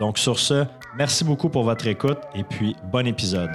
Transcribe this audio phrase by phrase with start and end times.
[0.00, 0.64] Donc sur ce,
[0.96, 3.50] merci beaucoup pour votre écoute et puis bon épisode.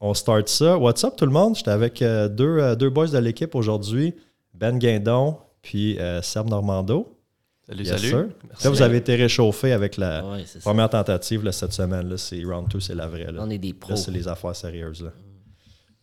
[0.00, 0.76] On start ça.
[0.78, 1.56] What's up tout le monde?
[1.56, 4.14] J'étais avec euh, deux, euh, deux boys de l'équipe aujourd'hui,
[4.54, 7.18] Ben Guindon puis euh, Serbe Normando.
[7.66, 8.28] Salut, Yes, salut.
[8.48, 8.64] Merci.
[8.64, 10.68] Là, vous avez été réchauffé avec la Ouais, c'est ça.
[10.68, 12.08] première tentative là, cette semaine.
[12.08, 13.30] Là, c'est round 2, c'est la vraie.
[13.30, 13.40] Là.
[13.44, 13.90] On est des pros.
[13.90, 15.02] Là, c'est les affaires sérieuses.
[15.04, 15.10] Là.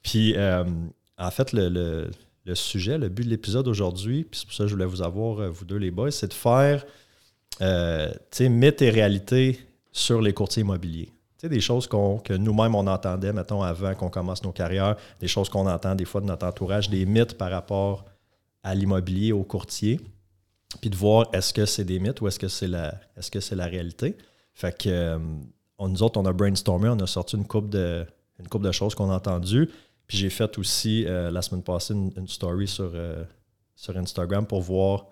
[0.02, 0.64] Puis, euh,
[1.18, 2.12] en fait, le, le-
[2.50, 5.02] le sujet, le but de l'épisode aujourd'hui, puis c'est pour ça que je voulais vous
[5.04, 6.84] avoir, euh, vous deux, les boys, c'est de faire,
[7.62, 9.60] euh, mythes et réalités
[9.92, 11.10] sur les courtiers immobiliers.
[11.44, 15.68] Des choses que nous-mêmes, on entendait, mettons, avant qu'on commence nos carrières, des choses qu'on
[15.68, 18.04] entend des fois de notre entourage, des mythes par rapport
[18.62, 20.02] à l'immobilier, aux courtiers,
[20.82, 22.94] puis de voir est-ce que c'est des mythes ou est-ce que c'est la,
[23.32, 24.18] que c'est la réalité.
[24.54, 25.18] Fait que euh,
[25.80, 28.06] nous autres, on a brainstormé, on a sorti une coupe de,
[28.40, 29.70] une couple de choses qu'on a entendues.
[30.10, 33.24] Puis j'ai fait aussi euh, la semaine passée une, une story sur, euh,
[33.76, 35.06] sur Instagram pour voir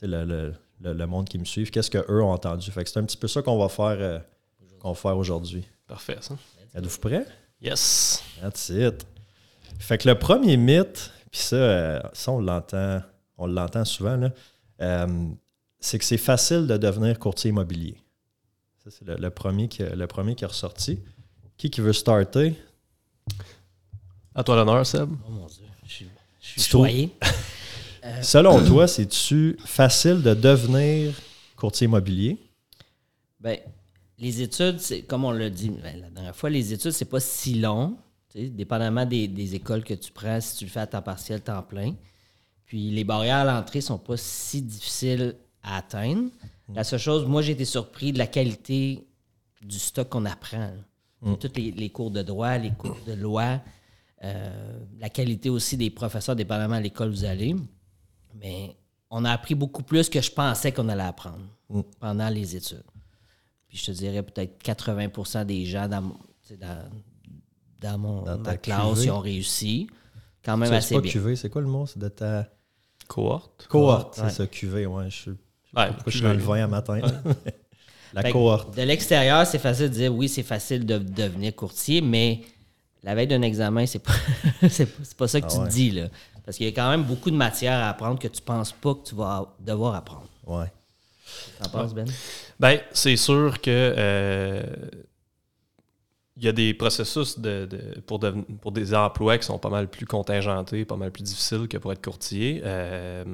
[0.00, 2.70] le, le- le- le monde qui me suit, qu'est-ce qu'eux ont entendu.
[2.70, 4.18] Fait que c'est un petit peu ça qu'on va faire, euh,
[4.78, 5.66] qu'on va faire aujourd'hui.
[5.88, 6.36] Parfait, ça.
[6.74, 7.26] Êtes-vous prêts?
[7.60, 8.22] Yes.
[8.40, 9.04] That's it.
[9.80, 13.02] Fait que le premier mythe, puis ça, ça on l'entend,
[13.38, 15.06] on l'entend souvent, là,
[15.80, 17.96] c'est que c'est facile de devenir courtier immobilier.
[18.84, 21.00] Ça, c'est le, le premier qui, le premier qui est ressorti.
[21.56, 22.54] Qui qui veut starter?
[24.38, 25.08] À toi l'honneur, Seb.
[25.26, 26.06] Oh mon Dieu, je suis,
[26.40, 27.10] je choyé.
[28.20, 31.14] Selon toi, c'est-tu facile de devenir
[31.56, 32.36] courtier immobilier?
[33.40, 33.58] Ben,
[34.18, 37.18] les études, c'est comme on l'a dit ben, la dernière fois, les études, c'est pas
[37.18, 37.96] si long.
[38.30, 41.00] tu sais, Dépendamment des, des écoles que tu prends, si tu le fais à temps
[41.00, 41.94] partiel, temps plein.
[42.66, 46.28] Puis les barrières à l'entrée sont pas si difficiles à atteindre.
[46.74, 49.06] La seule chose, moi, j'ai été surpris de la qualité
[49.62, 50.72] du stock qu'on apprend.
[51.40, 53.62] Tous les, les cours de droit, les cours de loi,
[54.24, 57.54] euh, la qualité aussi des professeurs, dépendamment à l'école où vous allez.
[58.34, 58.76] Mais
[59.10, 61.40] on a appris beaucoup plus que je pensais qu'on allait apprendre
[62.00, 62.82] pendant les études.
[63.68, 66.02] Puis je te dirais peut-être 80% des gens dans,
[66.58, 66.90] dans,
[67.80, 69.88] dans mon, Dans ta ma classe ils ont réussi.
[70.44, 71.12] Quand même C'est assez pas bien.
[71.12, 71.86] QV, c'est quoi le mot?
[71.86, 72.48] C'est de ta
[73.08, 73.66] Cohorte.
[73.68, 74.14] cohorte.
[74.14, 74.30] C'est ouais.
[74.30, 75.10] ça, QV, ouais.
[75.10, 75.30] Je,
[75.76, 77.00] Ouais, pourquoi je suis dans le vin à matin.
[78.14, 78.74] La Fait cohorte.
[78.76, 82.40] De l'extérieur, c'est facile de dire oui, c'est facile de devenir courtier, mais
[83.06, 84.12] la veille d'un examen, c'est pas,
[84.68, 85.66] c'est pas, c'est pas ça que Ah tu ouais.
[85.68, 85.90] te dis.
[85.92, 86.08] Là.
[86.44, 88.94] Parce qu'il y a quand même beaucoup de matière à apprendre que tu penses pas
[88.94, 90.26] que tu vas devoir apprendre.
[90.46, 90.70] Ouais.
[91.62, 92.06] T'en penses, Ben?
[92.60, 94.62] Ben, c'est sûr que euh,
[96.36, 98.20] il y a des processus de, de- pour,
[98.60, 101.92] pour des emplois qui sont pas mal plus contingentés, pas mal plus difficiles que pour
[101.92, 102.60] être courtier.
[102.64, 103.24] Euh,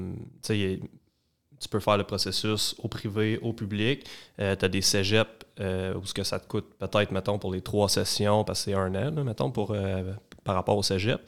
[1.62, 4.04] tu peux faire le processus au privé, au public.
[4.36, 7.60] tu as des cégeps euh, où ce que ça te coûte peut-être, mettons, pour les
[7.60, 10.12] trois sessions, parce que c'est un an, là, mettons, pour, euh,
[10.44, 11.20] par rapport au cégep.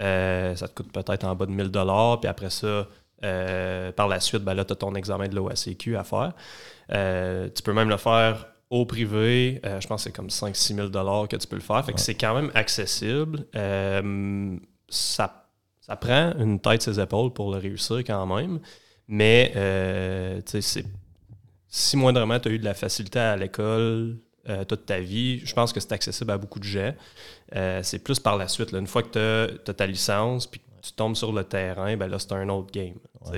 [0.00, 2.88] Euh, ça te coûte peut-être en bas de 1000 Puis après ça,
[3.24, 6.32] euh, par la suite, ben là, tu as ton examen de l'OACQ à faire.
[6.92, 9.60] Euh, tu peux même le faire au privé.
[9.66, 11.84] Euh, je pense que c'est comme 5-6 000 que tu peux le faire.
[11.84, 13.46] Fait que c'est quand même accessible.
[13.54, 14.56] Euh,
[14.88, 15.48] ça,
[15.80, 18.60] ça prend une tête ses épaules pour le réussir quand même.
[19.14, 20.84] Mais euh, tu sais,
[21.68, 24.16] si moindrement tu as eu de la facilité à l'école
[24.48, 26.94] euh, toute ta vie, je pense que c'est accessible à beaucoup de gens.
[27.54, 28.72] Euh, c'est plus par la suite.
[28.72, 28.78] là.
[28.78, 29.10] Une fois que
[29.58, 32.48] tu as, ta licence puis que tu tombes sur le terrain, ben là, c'est un
[32.48, 32.94] autre game.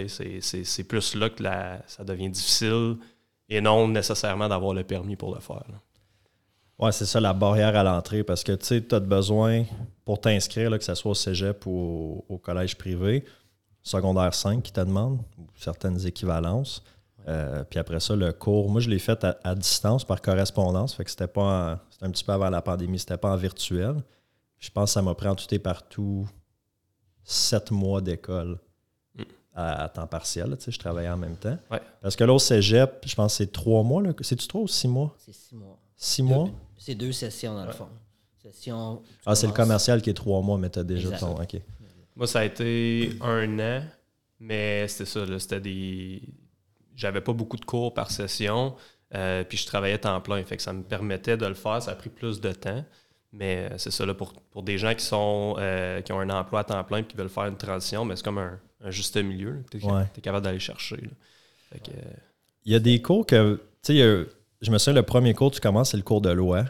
[0.07, 2.95] C'est, plus là que la- ça devient difficile
[3.49, 5.65] et non nécessairement d'avoir le permis pour le faire.
[5.69, 5.81] là.
[6.79, 9.65] Ouais, c'est ça la barrière à l'entrée parce que tu as besoin
[10.05, 13.25] pour t'inscrire, que ce soit au cégep ou au, au collège privé,
[13.85, 16.83] secondaire 5 qui te demande, ou certaines équivalences.
[17.29, 20.95] Euh, puis après ça, le cours, moi je l'ai fait à, à distance par correspondance,
[20.95, 23.97] fait que c'était pas en- un petit peu avant la pandémie, c'était pas en virtuel.
[24.59, 26.27] Je pense que ça m'a pris en tout et partout
[27.23, 28.59] sept mois d'école
[29.17, 29.23] Mm.
[29.55, 30.49] à, à temps partiel.
[30.51, 31.57] là, tu je travaillais en même temps.
[31.71, 31.81] Ouais.
[32.03, 34.03] Parce que là, au cégep, je pense que c'est trois mois.
[34.03, 34.13] là.
[34.21, 35.15] C'est-tu trois ou six mois?
[35.19, 35.79] C'est six mois.
[35.97, 36.51] Six mois?
[36.77, 37.89] C'est deux sessions, dans le fond.
[38.43, 39.01] session.
[39.05, 41.21] tu Ah, c'est le commercial qui est trois mois, mais t'as déjà Exact.
[41.21, 41.41] ton.
[41.41, 41.63] OK.
[42.17, 43.83] Moi, ça a été un an,
[44.41, 46.23] mais c'était ça, c'était des...
[46.95, 48.77] J'avais pas beaucoup de cours par session,
[49.15, 51.91] euh, puis je travaillais temps plein, fait que ça me permettait de le faire, ça
[51.91, 52.85] a pris plus de temps,
[53.33, 56.31] mais euh, c'est ça, là, pour, pour des gens qui sont euh, qui ont un
[56.31, 58.91] emploi à temps plein et qui veulent faire une transition, mais c'est comme un, un
[58.93, 60.05] juste milieu, tu es, Ouais.
[60.23, 60.97] capable d'aller chercher.
[60.99, 61.11] là.
[61.73, 62.13] Fait que, euh,
[62.65, 63.57] Il y a des cours que.
[63.83, 64.27] Tu sais,
[64.63, 66.65] je me souviens, le premier cours que tu commences, c'est le cours de loi.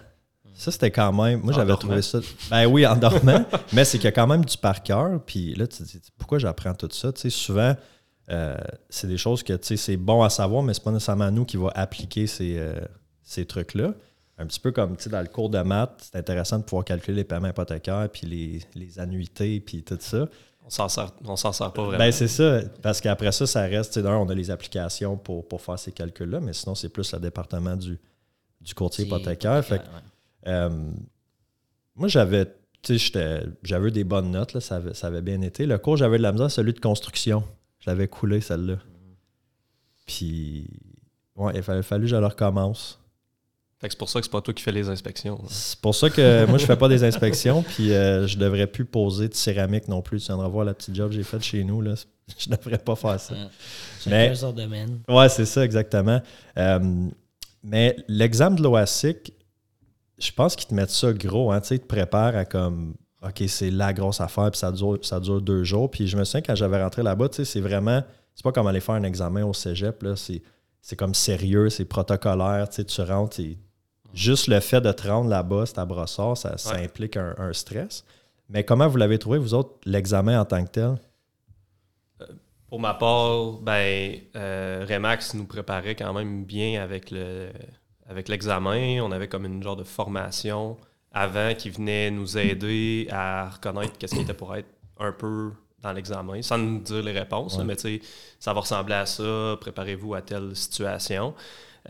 [0.54, 1.40] Ça, c'était quand même.
[1.40, 2.20] Moi, j'avais trouvé ça.
[2.48, 3.44] Ben oui, en dormant.
[3.72, 5.20] mais c'est qu'il y a quand même du par cœur.
[5.26, 7.12] Puis là, tu te dis, pourquoi j'apprends tout ça?
[7.12, 7.74] Tu sais, souvent,
[8.30, 8.56] euh,
[8.88, 11.44] c'est des choses que, tu sais, c'est bon à savoir, mais c'est pas nécessairement nous
[11.44, 12.80] qui va appliquer ces, euh,
[13.22, 13.94] ces trucs-là.
[14.38, 16.84] Un petit peu comme, tu sais, dans le cours de maths, c'est intéressant de pouvoir
[16.84, 20.28] calculer les paiements hypothécaires, puis les, les annuités, puis tout ça.
[20.64, 21.98] on s'en sert, on s'en sert pas vraiment.
[21.98, 22.60] Ben, c'est ça.
[22.82, 23.92] Parce qu'après ça, ça reste.
[23.92, 26.88] tu sais, D'un, on a les applications pour, pour faire ces calculs-là, mais sinon, c'est
[26.88, 27.98] plus le département du,
[28.60, 29.64] du courtier hypothécaire.
[29.64, 30.02] Fait que, ouais.
[30.46, 30.90] Euh,
[31.96, 32.46] moi, j'avais.
[32.46, 32.52] tu
[32.82, 35.64] sais, j'étais- J'avais eu des bonnes notes, là, ça, avait, ça avait bien été.
[35.66, 37.44] Le cours, j'avais de la misère, celui de construction.
[37.80, 38.76] Je l'avais coulé, celle-là.
[40.06, 40.66] Puis,
[41.36, 43.00] ouais, il fallait fallu que je le recommence.
[43.80, 45.42] Fait que c'est pour ça que c'est pas toi qui fais les inspections.
[45.48, 48.84] C'est pour ça que moi, je fais pas des inspections, puis euh, je devrais plus
[48.84, 50.20] poser de céramique non plus.
[50.20, 51.80] Tu viendras voir la petite job que j'ai faite chez nous.
[51.82, 51.94] Là.
[52.38, 53.34] Je devrais pas faire ça.
[53.34, 53.40] Ouais.
[54.06, 55.00] Mais- Chacun son domaine.
[55.08, 56.22] Ouais, c'est ça, exactement.
[56.56, 57.08] Euh,
[57.62, 59.34] mais l'examen de l'OASIC,
[60.18, 61.52] je pense qu'ils te mettent ça gros.
[61.52, 64.70] Hein, tu sais, ils te préparent à comme, OK, c'est la grosse affaire, puis ça
[64.70, 65.90] dure, ça dure deux jours.
[65.90, 68.02] Puis je me souviens, quand j'avais rentré là-bas, tu sais, c'est vraiment,
[68.34, 70.16] c'est pas comme aller faire un examen au cégep, là.
[70.16, 70.42] C'est,
[70.80, 72.68] c'est comme sérieux, c'est protocolaire.
[72.68, 73.58] Tu sais, tu rentres, et
[74.12, 78.04] juste le fait de te rendre là-bas, c'est à brossard, ça, implique un, un stress.
[78.48, 80.94] Mais comment vous l'avez trouvé, vous autres, l'examen en tant que tel?
[82.68, 87.48] Pour ma part, ben, euh, Remax nous préparait quand même bien avec le
[88.08, 89.00] avec l'examen.
[89.02, 90.76] On avait comme une genre de formation
[91.12, 94.68] avant qui venait nous aider à reconnaître qu'est-ce qui était pour être
[94.98, 95.52] un peu
[95.82, 97.56] dans l'examen, sans nous dire les réponses.
[97.58, 97.64] Ouais.
[97.64, 98.00] Mais tu sais,
[98.40, 101.34] ça va ressembler à ça, préparez-vous à telle situation.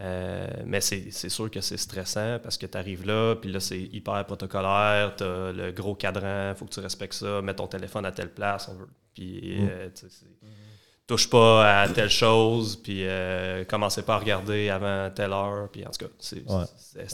[0.00, 3.60] Euh, mais c'est c'est sûr que c'est stressant parce que tu arrives là, puis là,
[3.60, 7.54] c'est hyper protocolaire, tu as le gros cadran, il faut que tu respectes ça, mets
[7.54, 8.88] ton téléphone à telle place, on veut.
[9.14, 9.68] Puis, Mm.
[9.70, 10.46] euh, tu sais, c'est-
[11.06, 15.86] touche pas à telle chose, puis euh, commencez pas à regarder avant telle heure, puis
[15.86, 16.64] en tout cas, c'est Ouais.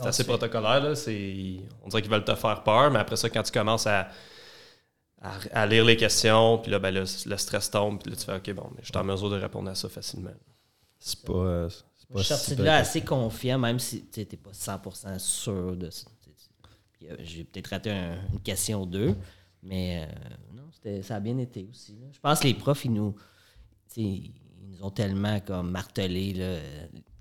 [0.04, 3.42] assez protocolaire, là, c'est- on dirait qu'ils veulent te faire peur, mais après ça, quand
[3.42, 4.08] tu commences à,
[5.20, 8.24] à, à lire les questions, puis là, ben, le, le stress tombe, puis là, tu
[8.24, 10.30] fais, OK, bon, mais je suis en mesure de répondre à ça facilement.
[10.98, 11.32] C'est pas.
[11.32, 14.52] euh, c'est Je pas suis sorti de là assez confiant, même si tu n'es pas
[14.52, 16.06] 100% sûr de ça.
[17.02, 19.14] Euh, J'ai peut-être raté un- une question ou deux,
[19.62, 21.92] mais euh, non, c'était- ça a bien été aussi.
[21.92, 22.06] là.
[22.12, 23.14] Je pense que les profs, ils nous,
[23.96, 24.32] ils
[24.68, 26.60] nous ont tellement comme martelé euh,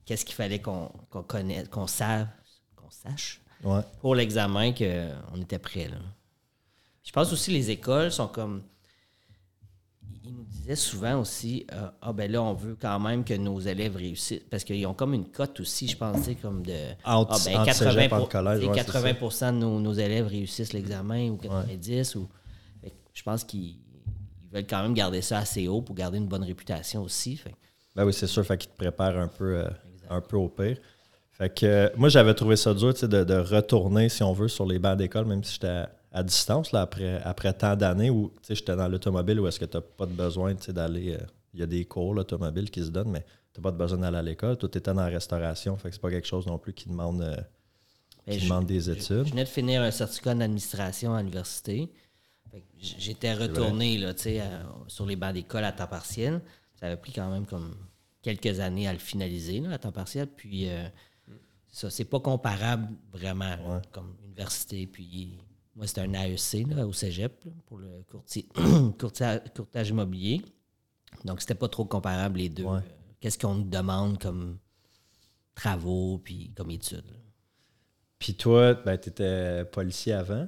[0.06, 2.28] qu'est-ce qu'il fallait qu'on qu'on connaisse, qu'on sache,
[2.76, 3.82] qu'on sache Ouais.
[4.00, 5.90] pour l'examen qu'on était prêt.
[5.90, 5.98] Là.
[7.04, 8.64] Je pense aussi les écoles sont comme.
[10.24, 13.60] Ils nous disaient souvent aussi euh, Ah, ben là, on veut quand même que nos
[13.60, 14.44] élèves réussissent.
[14.50, 16.74] Parce qu'ils ont comme une cote aussi, je pense, tu sais, comme de.
[17.04, 20.28] Entre- ah, ben, entre 80, cégep, pour- collège, ouais, c'est 80 de nos, nos élèves
[20.28, 22.16] réussissent l'examen ou 90.
[22.16, 22.30] Ou,
[22.82, 23.78] Fait que je pense qu'ils
[24.52, 27.38] ils veulent quand même garder ça assez haut pour garder une bonne réputation aussi.
[27.38, 27.54] Fait
[27.96, 29.70] Ben oui, c'est sûr, fait qu'il te prépare un peu, euh,
[30.10, 30.78] un peu au pire.
[31.32, 34.66] Fait que euh, moi, j'avais trouvé ça dur de, de retourner, si on veut, sur
[34.66, 38.32] les bancs d'école, même si j'étais à, à distance, là, après, après tant d'années où
[38.42, 41.14] tu sais, j'étais dans l'automobile où est-ce que tu n'as pas de besoin d'aller.
[41.14, 43.78] euh, Il y a des cours, l'automobile, qui se donnent, mais tu n'as pas de
[43.78, 44.58] besoin d'aller à l'école.
[44.58, 47.20] Tout était dans la restauration, fait que c'est pas quelque chose non plus qui demande,
[47.20, 49.26] Ben, qui je- demande des Je, études.
[49.26, 51.90] je venais de finir un certificat en administration à l'université.
[52.78, 56.42] J'étais retourné là, tu sais, à- sur les bancs d'école à temps partiel.
[56.80, 57.76] Ça avait pris quand même comme
[58.22, 60.28] quelques années à le finaliser là, à temps partiel.
[60.28, 60.88] Puis euh,
[61.68, 64.88] ça, c'est pas comparable vraiment là, comme université.
[64.88, 65.38] Puis
[65.76, 68.48] moi, c'était un AEC là, au Cégep là, pour le courtier,
[69.00, 70.42] courtier- courtage immobilier.
[71.26, 72.64] Donc, c'était pas trop comparable les deux.
[72.64, 72.78] Ouais.
[72.78, 72.82] Euh,
[73.20, 74.58] Qu'est-ce qu'on nous demande comme
[75.56, 77.06] travaux puis comme études.
[77.06, 77.18] là.
[78.18, 80.48] Puis toi, ben, tu étais policier avant.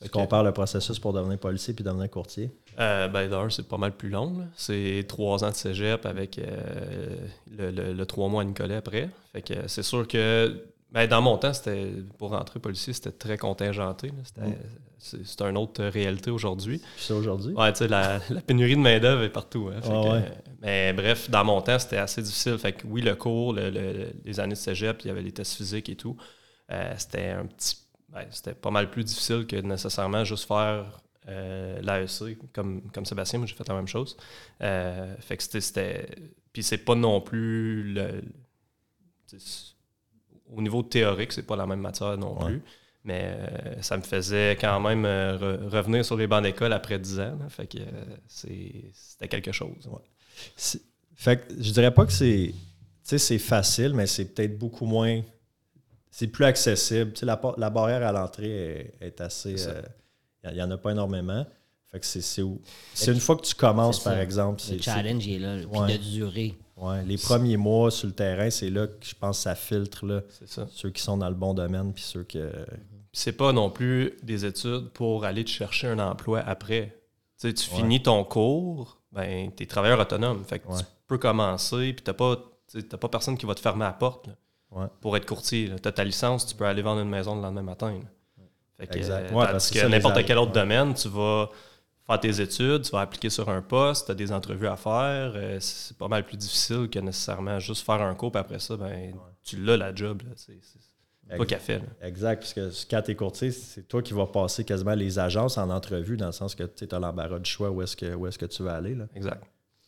[0.00, 0.08] Ouais.
[0.08, 2.50] Tu compares le processus pour devenir policier puis devenir courtier?
[2.78, 4.46] Euh, ben, d'un, c'est pas mal plus long.
[4.56, 7.16] C'est trois ans de cégep avec euh,
[7.56, 9.08] le, le- le trois mois à Nicolet après.
[9.32, 13.38] Fait que c'est sûr que ben, dans mon temps, c'était pour rentrer policier, c'était très
[13.38, 14.12] contingenté.
[14.24, 14.56] C'était, Mm.
[14.98, 16.78] c'est, c'est une autre réalité aujourd'hui.
[16.96, 17.54] Puis ça aujourd'hui?
[17.54, 19.70] Ouais, tu sais, la, la pénurie de main-d'œuvre est partout.
[19.74, 19.80] hein.
[19.80, 20.24] Fait Ouais, que, ouais.
[20.24, 22.58] euh, mais bref, dans mon temps, c'était assez difficile.
[22.58, 25.32] Fait que oui, le cours, le- le- les années de cégep, il y avait les
[25.32, 26.16] tests physiques et tout.
[26.72, 27.76] Euh, c'était un petit.
[28.10, 33.38] Ben, c'était pas mal plus difficile que nécessairement juste faire euh, l'AEC comme, comme Sébastien.
[33.38, 34.16] Moi, j'ai fait la même chose.
[34.60, 36.06] Euh, fait que c'était-.
[36.52, 38.22] Puis c'est pas non plus le.
[40.54, 42.46] Au niveau théorique, c'est pas la même matière non Ouais.
[42.52, 42.62] plus.
[43.06, 46.98] Mais euh, ça me faisait quand même euh, re- revenir sur les bancs d'école après
[46.98, 47.36] 10 ans.
[47.38, 47.48] là.
[47.50, 47.78] fait que
[48.96, 49.86] c'était quelque chose.
[49.86, 50.00] Ouais.
[51.14, 52.52] Fait que je dirais pas que c'est.
[52.52, 52.54] Tu
[53.02, 55.20] sais, c'est facile, mais c'est peut-être beaucoup moins.
[56.16, 57.12] C'est plus accessible.
[57.12, 59.56] Tu sais, la, barrière à l'entrée est, est assez.
[60.44, 61.44] Il n'y en a pas énormément.
[61.90, 62.60] Fait que c'est c'est où-
[62.92, 64.62] c'est une fois que tu commences, par exemple.
[64.70, 65.92] Le challenge est là, puis Ouais.
[65.98, 66.54] de durer.
[66.76, 70.06] ouais, les premiers mois sur le terrain, c'est là que je pense que ça filtre
[70.06, 70.68] là, ça.
[70.70, 72.48] ceux qui sont dans le bon domaine puis ceux que.
[73.12, 76.96] C'est pas non plus des études pour aller te chercher un emploi après.
[77.40, 77.76] Tu sais, tu Ouais.
[77.78, 80.44] finis ton cours, ben, tu es travailleur autonome.
[80.44, 80.78] Fait que Ouais.
[80.78, 82.36] tu peux commencer, puis t'as pas,
[82.70, 84.34] tu sais, t'as pas personne qui va te fermer la porte là,
[84.74, 84.86] Ouais.
[85.00, 85.70] pour être courtier.
[85.82, 88.00] Tu as ta licence, tu peux aller vendre une maison le lendemain matin.
[88.76, 89.30] Fait que, Exact.
[89.30, 90.60] euh, Ouais, parce que n'importe quel autre ouais.
[90.60, 91.48] domaine, tu vas
[92.06, 95.32] faire tes études, tu vas appliquer sur un poste, tu as des entrevues à faire.
[95.36, 98.76] euh, c'est pas mal plus difficile que nécessairement juste faire un cours, puis après ça,
[98.76, 99.14] ben,
[99.44, 100.22] tu l'as la job.
[100.22, 100.32] là.
[100.36, 101.46] C'est c'est pas Exact.
[101.46, 101.78] qu'à fait.
[101.78, 101.84] là.
[102.08, 105.56] Exact, parce que quand tu es courtier, c'est toi qui vas passer quasiment les agences
[105.56, 108.26] en entrevue, dans le sens que tu as l'embarras du choix où est-ce que, où
[108.26, 108.94] est que tu vas aller.
[108.94, 109.06] Là.
[109.14, 109.42] Exact.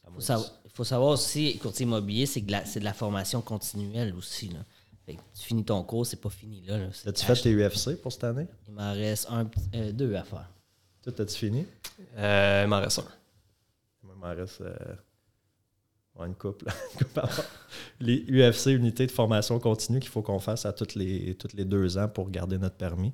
[0.08, 3.42] Il faut, savoir- faut savoir aussi, courtier immobilier, c'est de, la- c'est de la formation
[3.42, 4.48] continuelle aussi.
[4.48, 4.60] Là.
[5.06, 6.88] Fait que tu finis ton cours, c'est pas fini là.
[7.06, 8.46] As-tu fait tes UFC pour cette année?
[8.66, 10.50] Il m'en reste un, petit- euh, deux à faire.
[11.02, 11.64] Toi, as-tu fini?
[12.16, 13.04] Euh, il m'en reste un.
[14.02, 14.96] Moi, il m'en reste euh,
[16.26, 16.66] une couple.
[16.94, 17.44] une couple à faire.
[18.00, 21.64] les UFC, unités de formation continue qu'il faut qu'on fasse à toutes les, toutes les
[21.64, 23.12] deux ans pour garder notre permis.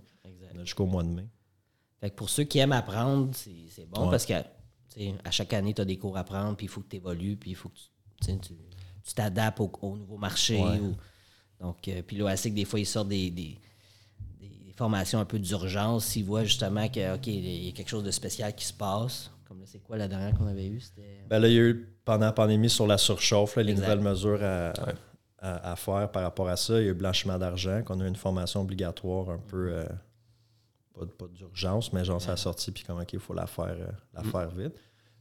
[0.65, 1.27] Jusqu'au mois de mai.
[2.01, 4.11] Fait que pour ceux qui aiment apprendre, c'est c'est bon Ouais.
[4.13, 6.69] parce que tu sais, à chaque année, tu as des cours à prendre, puis il
[6.69, 7.75] faut que tu évolues, puis il faut que
[8.25, 10.57] tu t'adaptes au, au nouveau marché.
[10.63, 10.79] Ouais.
[10.79, 10.95] ou-
[11.62, 13.59] donc, euh, puis l'OASIC, des fois, ils sortent des, des,
[14.40, 18.04] des formations un peu d'urgence s'ils voient justement que, OK, il y a quelque chose
[18.04, 19.31] de spécial qui se passe.
[19.49, 20.81] Comme là, c'est quoi la dernière qu'on avait eue?
[21.31, 23.85] Ben là, il y a eu pendant la pandémie sur la surchauffe, là, les Exact.
[23.88, 24.95] nouvelles mesures à, Ouais.
[25.38, 26.81] à- à faire par rapport à ça.
[26.81, 29.85] Il y a eu blanchiment d'argent, qu'on a eu une formation obligatoire un peu, euh,
[30.95, 33.76] pas, pas d'urgence, mais genre ça a sorti, puis comme, OK, il faut la faire,
[33.78, 34.75] euh, la faire vite.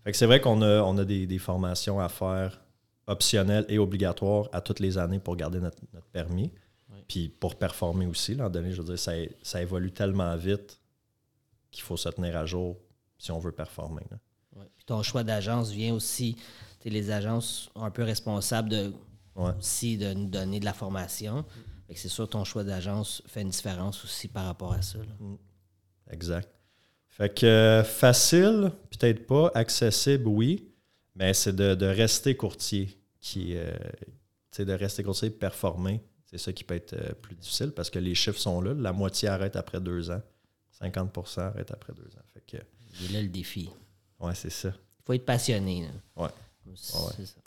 [0.03, 2.59] Fait que c'est vrai qu'on a, on a des, des formations à faire
[3.07, 6.51] optionnelles et obligatoires à toutes les années pour garder notre, notre permis.
[7.07, 10.79] Puis pour performer aussi, là, donné, je veux dire, ça, ça évolue tellement vite
[11.71, 12.77] qu'il faut se tenir à jour
[13.17, 14.03] si on veut performer.
[14.09, 14.17] là.
[14.77, 16.35] Puis ton choix d'agence vient aussi.
[16.85, 18.93] Les agences sont un peu responsables de,
[19.35, 19.51] Ouais.
[19.57, 21.45] aussi de nous donner de la formation.
[21.87, 24.97] Fait que c'est sûr ton choix d'agence fait une différence aussi par rapport à ça.
[24.99, 25.05] là.
[26.11, 26.49] Exact.
[27.07, 29.51] Fait que euh, facile, peut-être pas.
[29.53, 30.70] Accessible, oui.
[31.15, 33.55] Mais c'est de, de rester courtier qui.
[33.55, 33.71] euh,
[34.51, 36.01] tu sais, de rester courtier et performer.
[36.25, 38.73] C'est ça qui peut être euh, plus difficile parce que les chiffres sont là.
[38.73, 40.21] La moitié arrête après deux ans.
[40.81, 42.23] 50% arrête après deux ans.
[42.33, 42.57] Fait que,
[43.01, 43.69] Il est là le défi.
[44.19, 44.69] ouais, c'est ça.
[44.69, 45.83] Il faut être passionné.
[45.83, 45.89] là.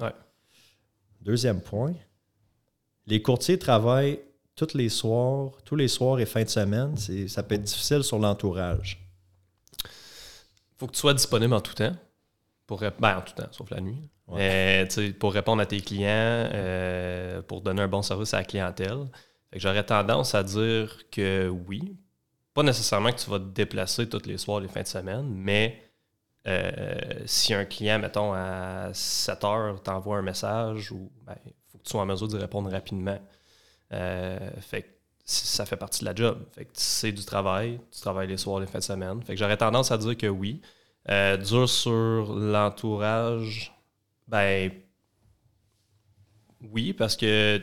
[0.00, 0.12] Ouais.
[1.20, 1.94] Deuxième point.
[3.06, 4.20] Les courtiers travaillent
[4.54, 6.96] tous les soirs, tous les soirs et fin de semaine.
[6.96, 9.00] C'est- Ça peut être difficile sur l'entourage.
[10.76, 11.96] faut que tu sois disponible en tout temps.
[12.66, 14.08] Pour, ben, en tout temps, sauf la nuit.
[14.26, 14.88] Ouais.
[15.18, 19.06] Pour répondre à tes clients, euh, pour donner un bon service à la clientèle.
[19.52, 21.96] J'aurais tendance à dire que oui.
[22.54, 25.82] Pas nécessairement que tu vas te déplacer tous les soirs, les fins de semaine, mais
[26.46, 26.94] euh,
[27.26, 31.84] si un client, mettons, à 7 heures t'envoie un message, ou ben, il faut que
[31.84, 33.18] tu sois en mesure d'y répondre rapidement.
[33.92, 34.88] Euh, fait que
[35.24, 36.44] ça fait partie de la job.
[36.52, 39.22] Fait que c'est du travail, tu travailles les soirs, les fins de semaine.
[39.22, 40.60] Fait que j'aurais tendance à dire que oui.
[41.10, 43.72] Euh, dur sur l'entourage,
[44.26, 44.70] ben
[46.72, 47.60] oui, parce que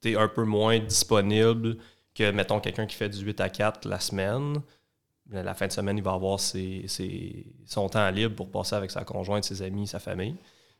[0.00, 1.76] tu es un peu moins disponible
[2.14, 4.60] que, mettons, quelqu'un qui fait du 8 à 4 la semaine.
[5.30, 8.90] La fin de semaine, il va avoir ses, ses- son temps libre pour passer avec
[8.90, 10.36] sa conjointe, ses amis, sa famille.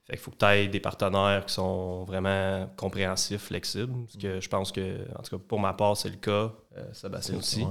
[0.07, 3.95] Fait qu'il faut que tu aies des partenaires qui sont vraiment compréhensifs, flexibles.
[4.09, 6.53] Ce que je pense que, en tout cas, pour ma part, c'est le cas.
[6.77, 7.63] Euh, Sébastien aussi.
[7.63, 7.69] Ouais.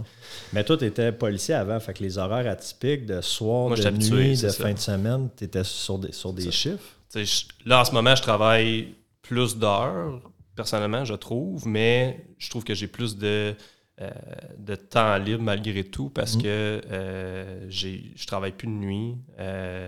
[0.52, 3.90] Mais toi, tu étais policier avant, fait que les horaires atypiques de soir, Moi, de
[3.92, 4.64] nuit, de ça.
[4.64, 6.84] fin de semaine, tu étais sur des, sur des chiffres?
[7.14, 10.20] Je- là, en ce moment, je travaille plus d'heures,
[10.56, 13.54] personnellement, je trouve, mais je trouve que j'ai plus de,
[14.02, 14.10] euh,
[14.58, 16.42] de temps libre malgré tout parce Mhm.
[16.42, 19.16] que euh, j'ai- je travaille plus de nuit.
[19.40, 19.88] Euh,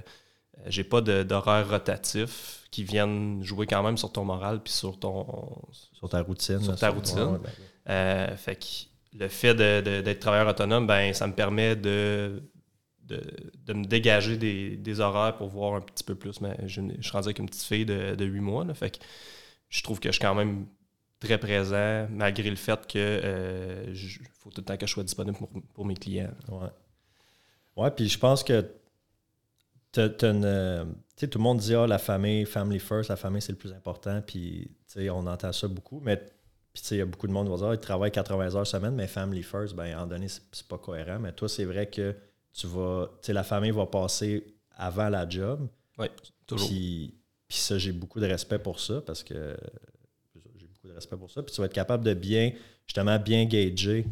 [0.67, 5.25] j'ai pas d'horaires rotatifs qui viennent jouer quand même sur ton moral puis sur ton.
[5.93, 6.61] Sur ta routine.
[6.61, 7.19] Sur ta routine.
[7.19, 7.49] ouais, ben,
[7.89, 8.65] Euh, fait que
[9.17, 12.43] le fait d'être travailleur autonome, ben, ça me permet de,
[13.03, 13.21] de,
[13.65, 16.41] de me dégager des, des horaires pour voir un petit peu plus.
[16.41, 18.65] Mais je, je suis rendu avec une petite fille de, de 8 mois.
[18.65, 19.03] là, fait que
[19.69, 20.65] je trouve que je suis quand même
[21.19, 25.03] très présent, malgré le fait que euh, je- faut tout le temps que je sois
[25.03, 26.31] disponible pour, pour mes clients.
[26.49, 26.67] Ouais.
[27.77, 30.01] Ouais, puis je pense que t'as- t'as une, euh, tu
[31.15, 33.73] sais, tout le monde dit ah, la famille, family first, la famille c'est le plus
[33.73, 37.05] important, puis tu sais, on entend ça beaucoup, mais Puis, tu sais, il y a
[37.05, 39.75] beaucoup de monde qui va dire, ah, il travaille 80 heures semaine, mais family first,
[39.75, 41.19] ben, à un moment donné, c'est c'est pas cohérent.
[41.19, 42.13] Mais toi, c'est vrai que
[42.53, 45.69] tu vas, tu sais, la famille va passer avant la job.
[45.97, 46.07] Oui,
[46.45, 46.67] toujours.
[46.67, 47.13] Puis,
[47.47, 49.55] puis ça, j'ai beaucoup de respect pour ça parce que
[50.57, 51.43] j'ai beaucoup de respect pour ça.
[51.43, 52.51] Puis tu vas être capable de bien,
[52.85, 54.05] justement, bien gager,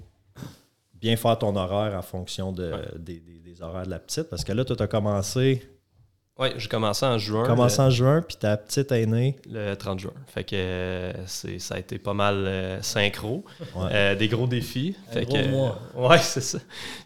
[1.03, 2.79] bien faire ton horaire en fonction de, Ouais.
[2.97, 4.23] des, des- des horaires de la petite.
[4.29, 5.61] Parce que là, tu as commencé,
[6.39, 7.45] Oui, j'ai commencé en juin.
[7.45, 9.35] commencé en juin, puis ta petite est née.
[9.51, 10.13] le, le 30 juin.
[10.27, 13.43] Fait que euh, c'est, ça a été pas mal euh, synchro.
[13.75, 13.89] Ouais.
[13.91, 14.95] Euh, des gros défis.
[15.09, 15.79] Un Fait gros que, mois.
[15.95, 16.57] ouais, c'est ça.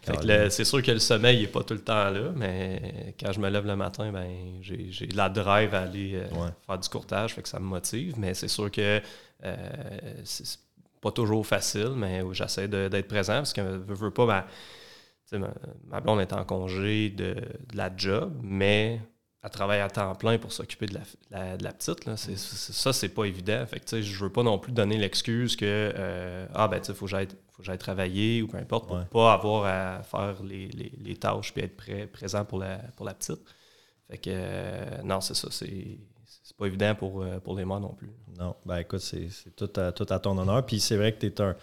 [0.02, 3.14] Fait que le- c'est sûr que le sommeil n'est pas tout le temps là, mais
[3.20, 4.30] quand je me lève le matin, ben
[4.62, 6.50] j'ai, j'ai la drive à aller euh, Ouais.
[6.66, 8.14] faire du courtage, fait que ça me motive.
[8.16, 9.00] Mais c'est sûr que
[9.44, 9.56] euh,
[10.24, 10.58] c'est c'est
[11.00, 14.44] pas toujours facile, mais où j'essaie d'être présent parce que veux, veux pas, ben,
[15.26, 15.50] sais, ma,
[15.86, 19.00] ma blonde est en congé de, de la job, mais
[19.42, 21.00] elle travaille à temps plein pour s'occuper de la,
[21.30, 22.04] la- de la petite.
[22.06, 22.16] Là.
[22.16, 23.64] C'est- ça, c'est pas évident.
[23.66, 25.64] Fait que, je veux pas non plus donner l'excuse que
[25.94, 28.86] euh, Ah ben tu sais, faut que j'aille faut que j'aille travailler ou peu importe
[28.88, 29.04] pour Ouais.
[29.10, 33.06] pas avoir à faire les, les- les tâches puis être prêt, présent pour la, pour
[33.06, 33.40] la petite.
[34.10, 35.98] Fait que euh, non, c'est ça, c'est
[36.58, 38.10] pas évident pour, euh, pour les mères non plus.
[38.38, 40.64] Non, ben écoute, c'est c'est tout à, tout à ton honneur.
[40.66, 41.54] Puis c'est vrai que tu es un,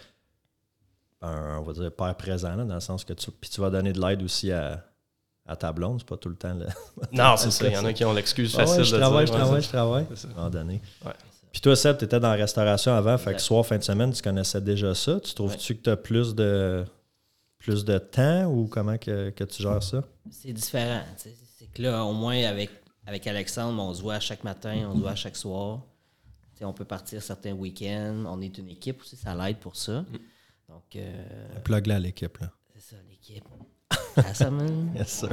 [1.22, 3.70] un, on va dire, père présent, là, dans le sens que tu, puis tu vas
[3.70, 4.84] donner de l'aide aussi à,
[5.46, 6.00] à ta blonde.
[6.00, 6.54] C'est pas tout le temps.
[6.54, 6.66] Là.
[7.12, 7.66] Non, c'est ça.
[7.68, 9.38] Il y en a qui ont l'excuse Ah facile ouais, je de travaille, dire, je
[9.38, 10.06] ouais, travaille, je travaille.
[10.10, 10.28] c'est ça.
[10.28, 10.80] À un moment donné.
[11.04, 11.12] Ouais.
[11.52, 14.12] Puis toi, Seb, tu étais dans la restauration avant, fait que soir, fin de semaine,
[14.12, 15.18] tu connaissais déjà ça.
[15.20, 16.84] Tu trouves-tu que tu as plus de,
[17.58, 20.02] plus de temps ou comment que, que tu gères ça?
[20.30, 21.00] C'est différent.
[21.16, 22.70] C'est que là, au moins, avec,
[23.06, 25.80] avec Alexandre, on se voit chaque matin, on se voit chaque soir.
[26.54, 28.24] Tu sais, on peut partir certains week-ends.
[28.26, 30.04] On est une équipe aussi, ça l'aide pour ça.
[30.68, 32.36] Donc, euh, Plug là à l'équipe.
[32.38, 32.50] Là.
[32.74, 33.44] c'est ça, l'équipe.
[34.34, 34.92] Ça, man.
[34.96, 35.28] Yes, sir.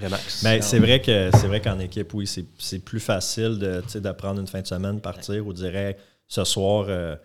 [0.00, 0.42] Relax.
[0.42, 3.90] Mais c'est vrai que c'est vrai qu'en équipe, oui, c'est c'est plus facile de, tu
[3.90, 6.86] sais, de prendre une fin de semaine, partir ou dirait ce soir.
[6.88, 7.20] euh, tu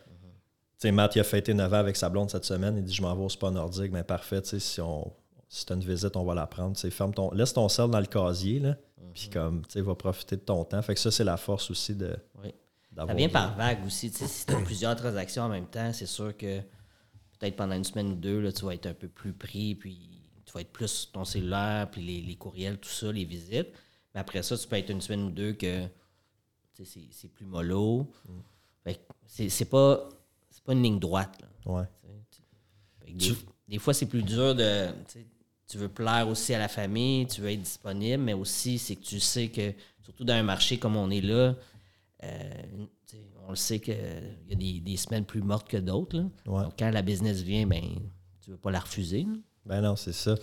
[0.80, 2.75] sais, Matt, il a fêté 9 ans avec sa blonde cette semaine.
[2.77, 3.92] Il dit Je m'en vais au spa nordique.
[3.94, 5.12] Mais parfait, tu sais, si, on,
[5.50, 6.77] si tu as une visite, on va la prendre.
[6.77, 8.77] Ferme ton, laisse ton sel dans le casier, là,
[9.13, 10.82] puis comme, tu sais, va profiter de ton temps.
[10.82, 12.15] Fait que ça, c'est la force aussi de.
[12.43, 12.54] Oui.
[12.95, 14.10] Ça vient par vague aussi.
[14.10, 16.60] Si tu as plusieurs transactions en même temps, c'est sûr que
[17.39, 20.10] peut-être pendant une semaine ou deux, là, tu vas être un peu plus pris, puis
[20.45, 23.69] tu vas être plus sur ton cellulaire, puis les, les courriels, tout ça, les visites.
[24.15, 25.84] Mais après ça, tu peux être une semaine ou deux que
[26.74, 28.12] c'est c'est plus mollo.
[28.84, 30.10] Fait que c'est c'est pas,
[30.50, 31.38] c'est pas une ligne droite.
[31.39, 31.71] là.
[31.71, 31.86] Ouais.
[33.67, 34.88] Des fois, c'est plus dur de.
[35.67, 39.03] Tu veux plaire aussi à la famille, tu veux être disponible, mais aussi, c'est que
[39.03, 41.56] tu sais que, surtout dans un marché comme on est là,
[42.23, 42.49] euh,
[43.47, 43.95] on le sait qu'il
[44.49, 46.17] y a des, des semaines plus mortes que d'autres.
[46.45, 46.63] Ouais.
[46.63, 47.82] Donc, quand la business vient, ben,
[48.43, 49.23] tu veux pas la refuser.
[49.23, 49.36] là.
[49.65, 50.36] Ben non, c'est ça.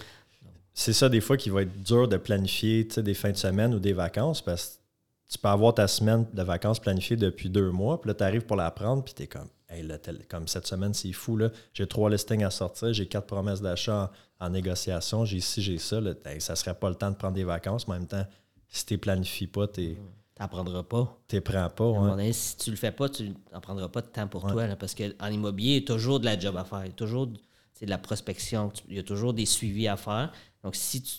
[0.73, 3.79] C'est ça, des fois, qui va être dur de planifier des fins de semaine ou
[3.79, 8.01] des vacances parce que tu peux avoir ta semaine de vacances planifiée depuis deux mois,
[8.01, 10.67] puis là, tu arrives pour la prendre, puis tu es comme, hey, là, comme cette
[10.67, 11.51] semaine, c'est fou, là.
[11.73, 14.11] J'ai trois listings à sortir, j'ai quatre promesses d'achat
[14.45, 16.15] en, négociation, j'ai ci, j'ai ça, là.
[16.25, 18.27] Hey, ça serait pas le temps de prendre des vacances, mais en même temps,
[18.69, 19.97] si tu planifies pas, tu
[20.37, 21.17] T'en prendras pas.
[21.33, 21.91] ne prends pas.
[21.91, 22.11] Ouais.
[22.11, 24.53] donné, si tu le fais pas, tu n'en prendras pas de temps pour Ouais.
[24.53, 24.67] toi.
[24.67, 26.85] là, parce qu'en immobilier, il y a toujours de la job à faire.
[26.85, 27.39] Il y a toujours de
[27.73, 28.73] c'est de la prospection.
[28.89, 30.33] Il y a toujours des suivis à faire.
[30.63, 31.13] Donc, si tu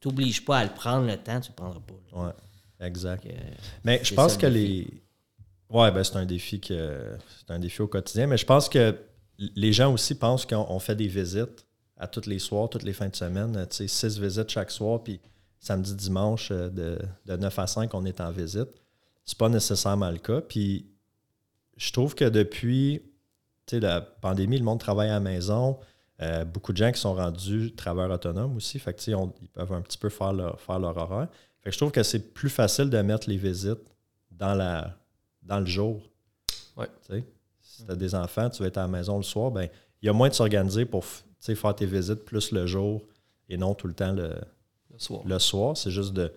[0.00, 1.94] t'obliges pas à le prendre le temps, tu ne le prendras pas.
[2.16, 2.26] là.
[2.26, 3.22] Ouais, exact.
[3.22, 3.28] Que,
[3.84, 5.02] Mais je pense ça, que le les.
[5.70, 8.26] Ouais, ben c'est un défi que c'est un défi au quotidien.
[8.26, 8.98] Mais je pense que
[9.38, 11.66] les gens aussi pensent qu'on on fait des visites
[12.02, 13.66] à tous les soirs, toutes les fins de semaine.
[13.70, 15.20] Tu sais, six visites chaque soir, puis
[15.60, 18.68] samedi, dimanche, euh, de, de 9 à 5, on est en visite.
[19.24, 20.40] C'est pas nécessairement le cas.
[20.40, 20.86] Puis
[21.76, 23.02] je trouve que depuis
[23.66, 25.78] tu sais, la pandémie, le monde travaille à la maison.
[26.20, 28.78] Euh, beaucoup de gens qui sont rendus travailleurs autonomes aussi.
[28.80, 31.28] Fait que, tu sais, on- ils peuvent un petit peu faire leur, faire leur horaire.
[31.60, 33.78] Fait que je trouve que c'est plus facile de mettre les visites
[34.32, 34.96] dans, la,
[35.42, 36.02] dans le jour.
[36.76, 36.88] Ouais.
[37.06, 37.24] Tu sais,
[37.60, 39.68] Si tu as des enfants, tu vas être à la maison le soir, ben
[40.02, 41.04] il y a moins de s'organiser pour
[41.46, 43.02] sais, faire tes visites plus le jour
[43.48, 44.34] et non tout le temps le,
[44.90, 45.22] Le soir.
[45.24, 45.76] le soir.
[45.76, 46.32] C'est juste de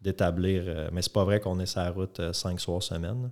[0.00, 0.62] d'établir.
[0.66, 3.30] euh, mais c'est pas vrai qu'on est sur la route euh, cinq soirs semaine.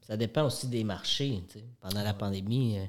[0.00, 1.42] Ça dépend aussi des marchés.
[1.80, 2.84] Pendant la pandémie, euh,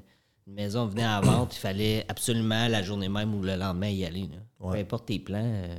[0.46, 4.04] une maison venait à vente, il fallait absolument la journée même ou le lendemain y
[4.06, 4.22] aller.
[4.30, 4.38] là.
[4.60, 4.72] Ouais.
[4.72, 5.42] Peu importe tes plans.
[5.44, 5.74] euh,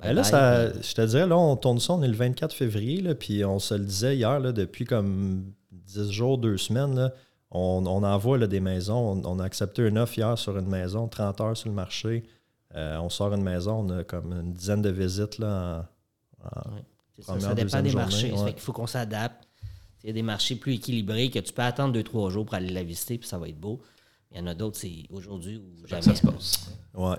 [0.00, 3.00] Ben là, ça, je te dirais, là, on tourne ça, on est le 24 février,
[3.00, 7.12] là, puis on se le disait hier, là, depuis comme 10 jours, 2 semaines, là,
[7.50, 9.22] on, on envoie là, des maisons.
[9.24, 12.24] On, on a accepté une offre hier sur une maison, 30 heures sur le marché.
[12.74, 15.88] Euh, on sort une maison, on a comme une dizaine de visites là,
[16.44, 16.70] en-
[17.22, 18.30] Première, ça dépend des journée, marchés.
[18.30, 18.44] Ça ouais.
[18.46, 19.48] fait qu'il faut qu'on s'adapte.
[20.04, 22.70] Il y a des marchés plus équilibrés que tu peux attendre 2-3 jours pour aller
[22.70, 23.80] la visiter, puis ça va être beau.
[24.30, 26.02] Il y en a d'autres, c'est aujourd'hui ou jamais.
[26.02, 26.70] ça se passe.
[26.94, 27.16] Ouais.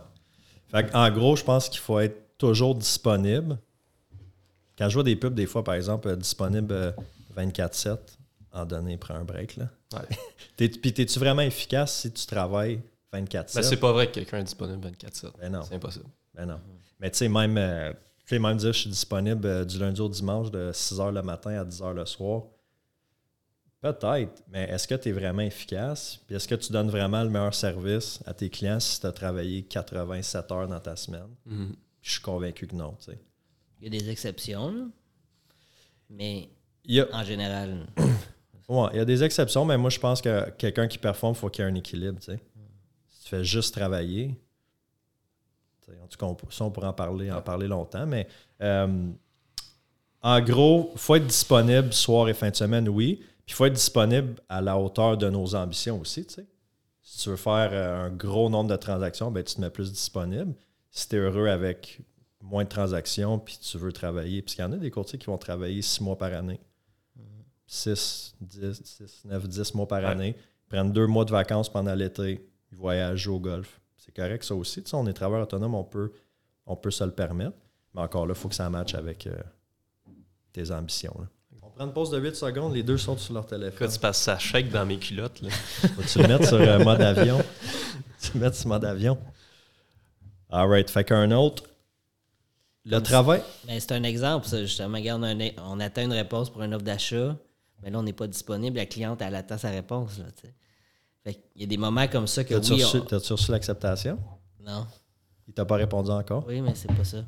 [0.70, 3.58] Fait en gros, je pense qu'il faut être toujours disponible.
[4.78, 6.92] Quand je vois des pubs, des fois, par exemple, euh, disponible euh,
[7.36, 7.98] 24-7,
[8.52, 9.58] en donner, prends un break.
[9.58, 9.70] Là.
[9.94, 10.08] Ouais.
[10.58, 12.82] T'es- Puis t'es-tu vraiment efficace si tu travailles
[13.14, 15.32] 24 Ben, c'est pas vrai que quelqu'un est disponible 24-7.
[15.40, 15.62] Ben non.
[15.64, 16.06] C'est impossible.
[16.34, 16.60] Ben non.
[17.00, 17.92] Mais tu sais, même, euh,
[18.26, 21.22] tu sais, même dire je suis disponible euh, du lundi au dimanche de 6h le
[21.22, 22.44] matin à 10h le soir.
[23.82, 26.20] Peut-être, mais est-ce que tu es vraiment efficace?
[26.28, 29.14] Puis est-ce que tu donnes vraiment le meilleur service à tes clients si tu as
[29.14, 31.30] travaillé 87 heures dans ta semaine?
[31.46, 31.76] Mhm.
[32.02, 32.96] Je suis convaincu que non.
[33.00, 33.20] tu sais.
[33.80, 34.92] Il y a des exceptions,
[36.10, 36.50] mais
[36.84, 37.88] Il y a, en général,
[38.70, 41.40] ouais, il y a des exceptions, mais moi je pense que quelqu'un qui performe, il
[41.40, 42.20] faut qu'il y ait un équilibre.
[42.20, 42.40] tu sais.
[43.10, 44.36] Si tu fais juste travailler,
[46.04, 46.24] en tout
[46.64, 48.28] on, pourrait en parler, en parler longtemps, mais
[48.62, 49.10] euh,
[50.22, 53.16] en gros, il faut être disponible soir et fin de semaine, oui.
[53.46, 56.26] Puis il faut être disponible à la hauteur de nos ambitions aussi.
[56.26, 56.46] tu sais.
[57.02, 59.92] Si tu veux faire euh, un gros nombre de transactions, ben, tu te mets plus
[59.92, 60.54] disponible.
[60.92, 62.02] Si tu es heureux avec
[62.42, 65.38] moins de transactions, puis tu veux travailler, puisqu'il y en a des courtiers qui vont
[65.38, 66.60] travailler six mois par année.
[67.72, 70.06] 6, 10, 6, 9, 10 mois par Ouais.
[70.08, 70.36] année.
[70.38, 72.44] Ils prennent deux mois de vacances pendant l'été.
[72.72, 73.80] Ils voyagent au golf.
[73.98, 74.82] C'est correct, ça aussi.
[74.82, 76.12] Tu sais, on est travailleur autonome, on peut,
[76.66, 77.56] on peut se le permettre.
[77.94, 79.36] Mais encore là, il faut que ça matche avec euh,
[80.52, 81.16] tes ambitions.
[81.20, 81.28] là.
[81.62, 83.72] On prend une pause de 8 secondes, les deux sont sur leur téléphone.
[83.72, 85.42] Pourquoi tu passes ça shake dans mes culottes?
[85.42, 85.50] Là?
[85.52, 87.40] Faut-tu le mettre sur euh, mode avion?
[88.22, 89.18] tu le mettre sur mode avion?
[90.50, 91.64] Alright, fait qu'un autre.
[92.86, 93.44] Le Comme travail.
[93.68, 94.98] ben, c'est un exemple, ça, justement.
[94.98, 97.36] Regarde, un- on attend une réponse pour une offre d'achat,
[97.82, 98.78] mais là, on n'est pas disponible.
[98.78, 100.18] La cliente, elle attend sa réponse.
[100.20, 100.48] Là, tu
[101.24, 104.18] fait qu'il y a des moments comme ça que T'as-tu oui, reçu, on- reçu l'acceptation?
[104.62, 104.88] Non,
[105.48, 106.46] Il t'a pas répondu encore?
[106.48, 107.24] oui, mais c'est pas ça.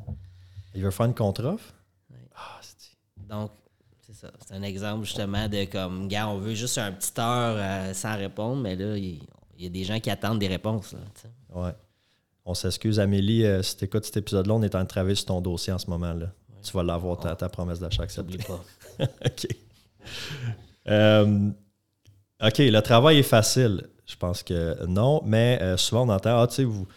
[0.73, 1.73] Il veut faire une contre-offre?
[2.09, 2.17] Oui.
[2.35, 2.61] Ah,
[3.29, 3.51] Donc,
[4.01, 4.31] c'est ça.
[4.45, 8.15] C'est un exemple justement de comme, gars, on veut juste un petit heure euh, sans
[8.15, 9.19] répondre, mais là, il
[9.57, 10.93] il y, a des gens qui attendent des réponses.
[10.93, 11.27] Là, tu.
[11.55, 11.75] Ouais.
[12.45, 15.13] On s'excuse, Amélie, euh, si tu écoutes cet épisode-là, on est en train de travailler
[15.13, 16.13] sur ton dossier en ce moment.
[16.13, 16.33] là.
[16.63, 18.39] Tu vas l'avoir, ta, ta promesse d'achat acceptée.
[18.39, 18.59] Pas.
[19.25, 19.47] OK.
[20.87, 21.49] Euh,
[22.43, 23.87] OK, le travail est facile.
[24.07, 26.87] Je pense que non, mais euh, souvent on entend, ah, tu sais, vous.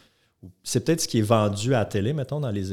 [0.63, 2.73] C'est peut-être ce qui est vendu à la télé, mettons, dans les,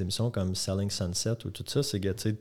[0.00, 2.36] émissions comme Selling Sunset ou tout ça, c'est que, tu sais,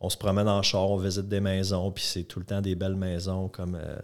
[0.00, 2.74] on se promène en char, on visite des maisons, puis c'est tout le temps des
[2.74, 3.76] belles maisons comme.
[3.76, 3.96] euh,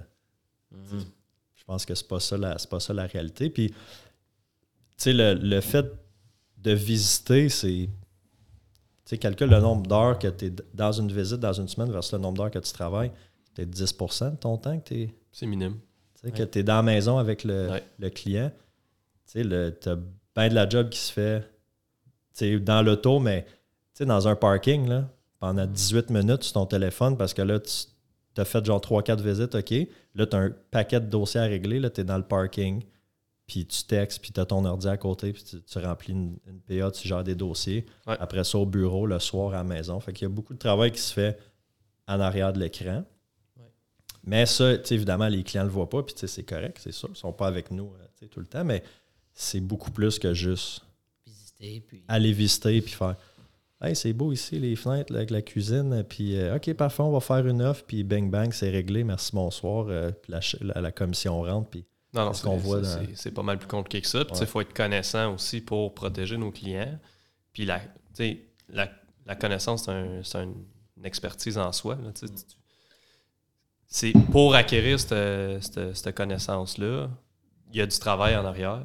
[0.72, 1.05] Mhm.
[1.55, 3.51] je pense que c'est pas ça la, c'est pas ça la réalité.
[3.51, 3.75] Puis, tu
[4.96, 5.87] sais, le, le fait
[6.59, 7.88] de visiter, c'est.
[9.07, 11.90] Tu sais, calcule le nombre d'heures que tu es dans une visite dans une semaine
[11.90, 13.12] versus le nombre d'heures que tu travailles.
[13.57, 15.77] C'est 10% de ton temps que tu C'est minime.
[16.25, 17.85] es, que tu es dans la maison avec le, Ouais.
[17.99, 18.51] le client.
[19.33, 19.97] Tu sais, tu as
[20.35, 21.40] bien de la job qui se fait
[22.37, 23.53] tu sais, dans l'auto, mais tu
[23.95, 28.40] sais, dans un parking, là, pendant 18 minutes sur ton téléphone, parce que là, tu
[28.40, 29.73] as fait genre 3-4 visites, OK.
[30.16, 31.79] Là, tu as un paquet de dossiers à régler.
[31.79, 32.83] Là, tu es dans le parking,
[33.46, 36.37] puis tu textes, puis tu as ton ordi à côté, puis tu, tu remplis une,
[36.46, 37.87] une PA, tu gères des dossiers.
[38.06, 38.16] Ouais.
[38.18, 40.00] Après ça, au bureau, le soir, à la maison.
[40.00, 41.38] Fait qu'il y a beaucoup de travail qui se fait
[42.09, 43.04] en arrière de l'écran.
[43.56, 43.70] Ouais.
[44.24, 46.42] Mais ça, tu sais, évidemment, les clients ne le voient pas, puis tu sais, c'est
[46.42, 47.09] correct, c'est sûr.
[47.09, 48.82] Ils ne sont pas avec nous euh, tout le temps, mais
[49.32, 50.82] c'est beaucoup plus que juste
[51.24, 52.04] Visiter, puis.
[52.09, 53.16] aller visiter puis faire
[53.80, 56.02] Hey, c'est beau ici, les fenêtres là, avec la cuisine.
[56.09, 57.85] Puis, euh, OK, parfait, on va faire une offre.
[57.85, 59.04] Puis, bang, bang, c'est réglé.
[59.04, 59.88] Merci, bonsoir.
[59.88, 61.68] Euh, puis la, la, la commission rentre.
[61.68, 61.85] Puis,
[62.16, 62.42] Non, non, c'est
[62.85, 64.20] c'est- dans- pas mal plus compliqué que ça.
[64.20, 64.26] Ouais.
[64.40, 66.98] il faut être connaissant aussi pour protéger nos clients.
[67.52, 67.81] Puis, la,
[68.68, 68.88] la,
[69.26, 69.90] la connaissance, c'est
[70.38, 70.52] un-
[70.96, 71.96] une expertise en soi.
[71.96, 72.11] là,
[73.88, 77.09] C'est pour acquérir cette, cette- cette connaissance-là,
[77.70, 78.83] il y a du travail en arrière.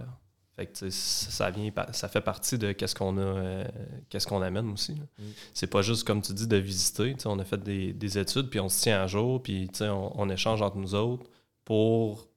[0.55, 3.67] Fait que, ça, vient, ça fait partie de qu'est-ce qu'on a, euh,
[4.09, 4.93] qu'est-ce qu'on amène aussi.
[4.93, 5.23] Mm.
[5.53, 7.15] C'est pas juste, comme tu dis, de visiter.
[7.25, 10.61] On a fait des, des études, puis on se tient à jour, puis on échange
[10.61, 11.25] entre nous autres
[11.65, 12.27] pour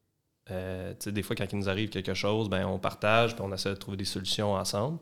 [0.50, 3.44] euh, tu sais, des fois, quand il nous arrive quelque chose, ben, on partage, puis
[3.44, 4.98] on essaie de trouver des solutions ensemble.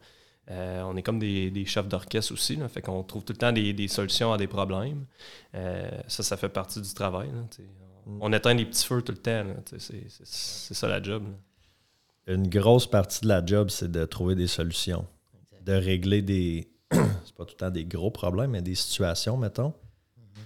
[0.50, 3.38] Euh, on est comme des, des chefs d'orchestre aussi, là, fait qu'on trouve tout le
[3.38, 5.04] temps des, des solutions à des problèmes.
[5.54, 7.28] Euh, ça, ça fait partie du travail.
[7.28, 7.62] là, sais.
[7.62, 8.22] Mm.
[8.22, 9.44] on, on éteint des petits feux tout le temps.
[9.66, 11.24] c'est, c'est, c'est ça la job.
[11.24, 12.34] là.
[12.34, 15.06] une grosse partie de la job, c'est de trouver des solutions,
[15.64, 16.68] de régler des.
[16.90, 19.74] c'est pas tout le temps des gros problèmes, mais des situations, mettons.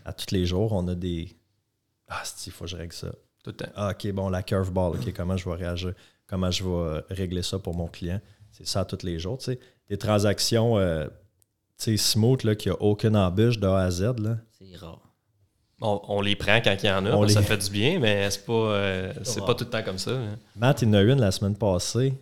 [0.04, 1.37] À tous les jours, on a des.
[2.09, 3.12] Ah, il faut que je règle ça.
[3.46, 3.72] Tout le temps.
[3.76, 5.92] Ah, OK, bon, la curveball, OK, comment je vais réagir,
[6.26, 8.20] comment je vais euh, régler ça pour mon client?
[8.50, 9.61] C'est ça tous les jours, tu sais.
[9.88, 11.06] Des transactions, euh,
[11.78, 14.38] tu sais, smooth, là, qui a aucune embûche de A à Z, là.
[14.59, 15.00] C'est rare.
[15.80, 17.70] On, on les prend quand il y en a, On que ça les- fait du
[17.70, 20.11] bien, mais c'est pas, euh, c'est pas tout le temps comme ça.
[20.12, 20.26] là.
[20.56, 22.14] Matt, il en a une la semaine passée,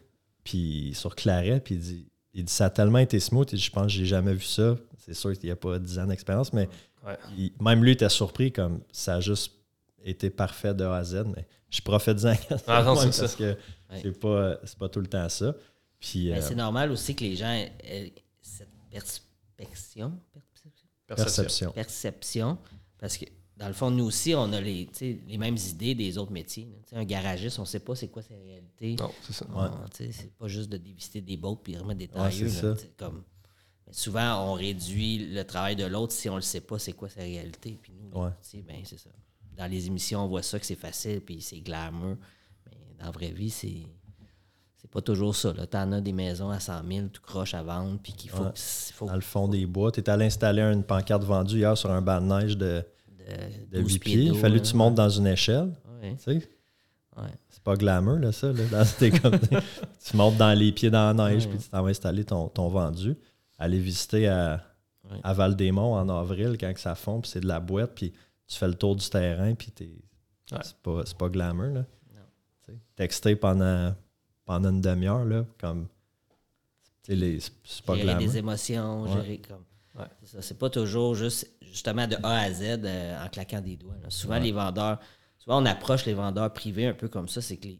[0.42, 3.62] puis sur Claret, puis il dit, il dit ça a tellement été smooth, il dit,
[3.62, 4.74] je pense que j'ai jamais vu ça.
[4.98, 6.68] C'est sûr qu'il n'y a pas 10 ans d'expérience, mais
[7.06, 7.16] Ouais.
[7.38, 9.52] il- même lui était surpris, comme ça a juste
[10.10, 12.34] été parfait de A à Z, mais je profite-en
[12.66, 13.28] Ah non, parce ça.
[13.36, 13.56] que
[13.90, 14.00] Ouais.
[14.02, 15.54] c'est pas, c'est pas tout le temps ça.
[16.00, 18.12] Puis, Mais euh, c'est normal aussi que les gens aient
[18.42, 21.72] cette perspection, perception, perception.
[21.72, 22.58] perception,
[22.98, 23.24] parce que
[23.56, 26.64] dans le fond, nous aussi, on a les, les mêmes idées des autres métiers.
[26.72, 26.78] là.
[26.82, 28.96] Tu sais, un garagiste, on ne sait pas c'est quoi sa réalité.
[28.98, 29.46] Non, c'est ça.
[30.10, 32.48] C'est pas juste de dévisser des bottes puis remettre des Ouais, tailleux.
[32.62, 33.22] là, comme...
[33.86, 36.94] mais souvent, on réduit le travail de l'autre si on ne le sait pas c'est
[36.94, 37.78] quoi sa réalité.
[37.80, 38.30] Puis nous, Ouais.
[38.66, 39.10] ben, c'est ça.
[39.56, 42.16] Dans les émissions, on voit ça que c'est facile puis c'est glamour.
[42.66, 43.82] Mais dans la vraie vie, c'est.
[44.76, 45.52] C'est pas toujours ça.
[45.54, 48.44] Tu en as des maisons à 100 000, tout croche à vendre, puis qu'il faut,
[48.44, 48.50] Ouais.
[48.92, 49.90] faut Dans le fond des bois.
[49.90, 52.84] Tu es allé installer une pancarte vendue hier sur un banc de neige de,
[53.70, 54.22] de, de 12 8 pieds.
[54.24, 55.72] Il fallait que tu montes dans une échelle.
[56.02, 56.32] Ouais, Tu sais,
[57.16, 57.22] ouais.
[57.48, 58.52] c'est pas glamour, là, ça.
[58.52, 58.62] Là.
[58.70, 59.38] Dans- comme-
[60.06, 62.68] tu montes dans les pieds dans la neige, puis tu t'en vas installer ton, ton
[62.68, 63.16] vendu.
[63.58, 64.62] Aller visiter à,
[65.22, 68.12] à Val-des-Monts en avril, quand que ça fond, puis c'est de la boîte, puis
[68.46, 69.84] tu fais le tour du terrain, puis t'es-
[70.52, 70.58] Ouais.
[70.62, 71.66] c'est pas, c'est pas glamour.
[71.66, 71.84] Là.
[72.14, 72.74] Non.
[72.96, 73.94] Texter pendant,
[74.44, 75.88] pendant une demi-heure, là, comme.
[77.02, 78.22] tu sais, les- C'est pas gérer glamour.
[78.28, 79.12] des émotions, Ouais.
[79.12, 79.64] gérer comme.
[79.94, 80.06] Ouais.
[80.22, 80.42] C'est ça.
[80.42, 83.94] C'est pas toujours juste justement de A à Z euh, en claquant des doigts.
[84.02, 84.10] là.
[84.10, 84.40] Souvent, Ouais.
[84.40, 84.98] les vendeurs,
[85.38, 87.78] souvent on approche les vendeurs privés un peu comme ça, c'est qu'ils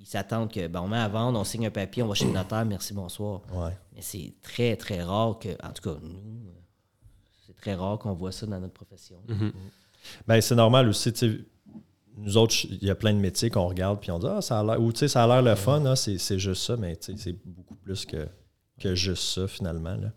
[0.00, 2.24] ils s'attendent que ben, on met à vendre, on signe un papier, on va chez
[2.26, 3.42] le notaire, merci, bonsoir.
[3.52, 3.76] Ouais.
[3.94, 6.52] Mais c'est très, très rare que, en tout cas, nous, euh,
[7.46, 9.20] c'est très rare qu'on voit ça dans notre profession.
[9.28, 9.52] Mhm.
[10.26, 11.12] Ben, c'est normal aussi,
[12.16, 14.60] nous autres, il y a plein de métiers qu'on regarde puis on dit Ah, ça
[14.60, 14.80] a l'air.
[14.80, 17.74] Ou tu sais, ça a l'air le fun, ah, c'est juste ça, mais c'est beaucoup
[17.76, 18.26] plus que,
[18.80, 19.94] que juste ça finalement.
[19.96, 20.12] Là.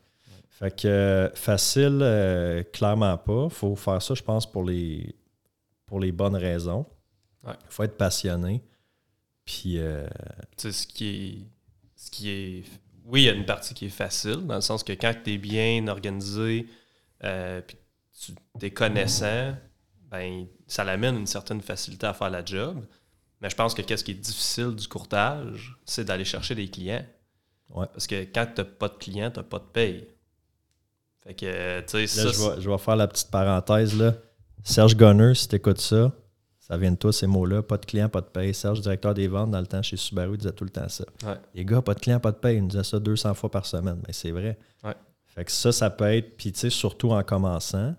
[0.49, 3.49] Fait que euh, facile, euh, clairement pas.
[3.49, 5.15] faut faire ça, je pense, pour les,
[5.85, 6.85] pour les bonnes raisons.
[7.43, 7.55] Il Ouais.
[7.69, 8.61] faut être passionné.
[9.45, 10.05] Puis, euh,
[10.57, 11.37] Tu sais, ce qui est.
[11.95, 12.63] Ce qui est.
[13.05, 15.33] Oui, il y a une partie qui est facile, dans le sens que quand tu
[15.33, 16.67] es bien organisé,
[17.23, 17.77] euh, puis
[18.19, 19.55] tu es connaissant,
[20.11, 22.83] ben, ça l'amène une certaine facilité à faire la job.
[23.41, 27.05] Mais je pense que qu'est-ce qui est difficile du courtage, c'est d'aller chercher des clients.
[27.69, 27.87] Ouais.
[27.91, 30.07] Parce que quand tu n'as pas de clients, tu n'as pas de paye.
[31.23, 32.31] Fait que, tu sais, là, ça.
[32.31, 33.97] je, vais, je vais faire la petite parenthèse.
[33.97, 34.13] Là.
[34.63, 36.11] Serge Gonner, si tu écoutes ça,
[36.59, 37.63] ça vient de toi, ces mots-là.
[37.63, 38.53] Pas de client, pas de paye.
[38.53, 41.05] Serge, directeur des ventes, dans le temps chez Subaru, il disait tout le temps ça.
[41.23, 41.35] Ouais.
[41.55, 42.57] Les gars, pas de client, pas de paye.
[42.57, 44.01] Il nous disait ça 200 fois par semaine.
[44.05, 44.57] Mais c'est vrai.
[44.83, 44.95] Ouais.
[45.25, 47.95] Fait que ça, ça peut être, puis tu sais, surtout en commençant,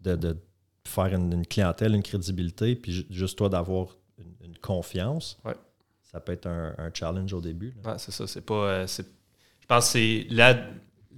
[0.00, 0.36] de, de
[0.86, 5.38] faire une, une clientèle, une crédibilité, puis ju- juste toi d'avoir une, une confiance.
[5.44, 5.54] Ouais.
[6.02, 7.74] Ça peut être un, un challenge au début.
[7.84, 8.26] Ouais, c'est ça.
[8.26, 8.54] C'est pas.
[8.54, 10.56] euh, je pense que c'est la,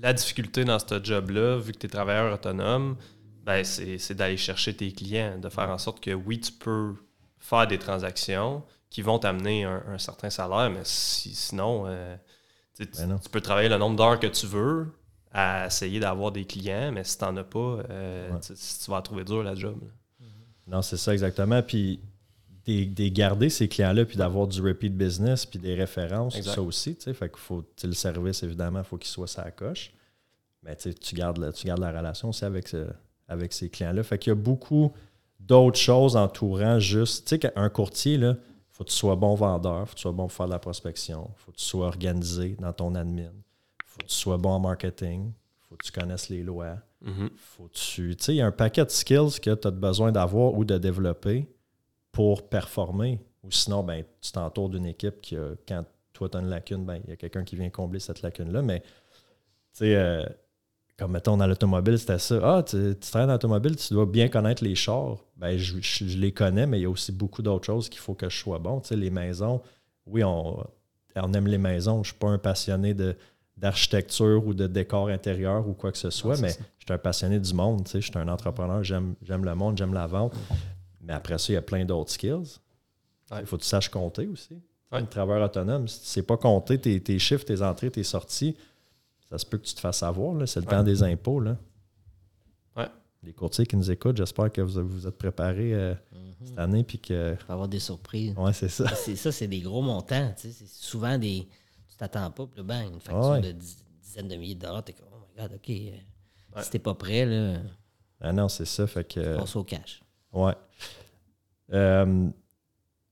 [0.00, 2.96] la difficulté dans ce job-là, vu que tu es travailleur autonome,
[3.42, 6.94] ben c'est, d'aller chercher tes clients, de faire en sorte que oui, tu peux
[7.38, 12.16] faire des transactions qui vont t'amener un, un certain salaire, mais si- sinon, euh,
[12.78, 14.92] tu- Ben tu peux travailler le nombre d'heures que tu veux
[15.34, 17.58] à essayer d'avoir des clients, mais si tu n'en as pas,
[17.90, 18.40] euh, Ouais.
[18.40, 19.76] tu, tu vas trouver dur la job.
[19.82, 19.88] là.
[20.66, 21.60] Non, c'est ça exactement.
[21.62, 22.00] Puis
[22.64, 26.54] des, des garder ces clients-là, puis d'avoir du repeat business, puis des références, Exact.
[26.54, 26.94] ça aussi.
[26.96, 27.12] tu sais.
[27.14, 29.92] Fait qu'il faut, le service, évidemment, il faut qu'il soit sa coche.
[30.62, 32.88] Mais tu gardes, la, tu gardes la relation aussi avec, ce-
[33.28, 34.02] avec ces clients-là.
[34.02, 34.94] Fait qu'il y a beaucoup
[35.38, 37.24] d'autres choses entourant juste.
[37.26, 38.36] Tu sais, qu'un courtier, il
[38.70, 40.58] faut que tu sois bon vendeur, faut que tu sois bon pour faire de la
[40.58, 43.43] prospection, faut que tu sois organisé dans ton admin, faut
[44.04, 45.32] que tu sois bon en marketing,
[45.68, 47.28] faut que tu connaisses les lois Mhm.
[47.36, 48.16] faut que tu.
[48.16, 50.64] Tu sais, il y a un paquet de skills que tu as besoin d'avoir ou
[50.64, 51.46] de développer
[52.12, 53.20] pour performer.
[53.42, 56.84] Ou sinon, ben, tu t'entoures d'une équipe qui, a- quand toi, tu as une lacune,
[56.86, 58.62] ben, il y a quelqu'un qui vient combler cette lacune-là.
[58.62, 58.86] Mais, tu
[59.72, 60.24] sais, euh,
[60.96, 62.38] comme mettons dans l'automobile, c'était ça.
[62.42, 65.18] Ah, tu, tu travailles dans l'automobile, tu dois bien connaître les chars.
[65.36, 68.00] Ben, je, je- je les connais, mais il y a aussi beaucoup d'autres choses qu'il
[68.00, 68.80] faut que je sois bon.
[68.80, 69.60] Tu sais, les maisons,
[70.06, 70.64] oui, on,
[71.16, 71.96] on aime les maisons.
[71.96, 73.14] Je ne suis pas un passionné de
[73.56, 76.60] d'architecture ou de décor intérieur ou quoi que ce soit, mais ça.
[76.78, 77.84] je suis un passionné du monde.
[77.84, 80.34] tu sais, Je suis un entrepreneur, j'aime le monde, j'aime la vente.
[81.00, 82.58] Mais après ça, il y a plein d'autres skills.
[83.40, 84.54] Il faut que tu saches compter aussi.
[84.92, 84.98] Ouais.
[85.00, 88.04] Un travailleur autonome, si tu ne sais pas compter tes, tes chiffres, tes entrées, tes
[88.04, 88.56] sorties,
[89.28, 90.36] ça se peut que tu te fasses avoir.
[90.46, 90.70] C'est le Ouais.
[90.72, 91.40] temps des impôts.
[91.40, 91.56] Là.
[93.22, 96.46] Les courtiers qui nous écoutent, j'espère que vous vous êtes préparés euh, Mhm.
[96.46, 96.84] cette année.
[96.84, 97.34] Puis que...
[97.48, 98.34] Avoir des surprises.
[98.36, 98.86] Ouais, c'est ça.
[98.94, 100.30] C'est ça, c'est des gros montants.
[100.36, 100.52] tu sais.
[100.52, 101.48] C'est souvent des.
[101.94, 103.40] Tu t'attends pas, puis là, bang, une facture Ouais.
[103.40, 104.82] de dizaines de milliers de dollars.
[104.82, 105.70] T'es comme, oh my god, OK.
[105.70, 107.58] euh, Si t'es pas prêt, là,
[108.20, 108.84] Ah non, c'est ça.
[108.88, 109.36] Fait que.
[109.36, 110.02] passe au cash.
[110.32, 110.54] Ouais.
[111.72, 112.28] Euh,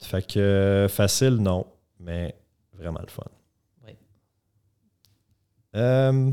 [0.00, 1.64] fait que facile, non,
[2.00, 2.34] mais
[2.72, 3.22] vraiment le fun.
[3.84, 3.96] Ouais.
[5.76, 6.32] Euh,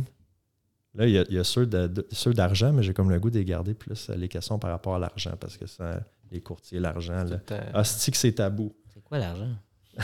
[0.95, 3.11] là, il y a, il y a ceux de- de- ceux d'argent, mais j'ai comme
[3.11, 6.01] le goût de les garder plus les questions par rapport à l'argent, parce que ça,
[6.31, 7.25] les courtiers, l'argent.
[7.75, 8.75] Ah, c'est que c'est tabou?
[8.91, 9.55] C'est quoi l'argent?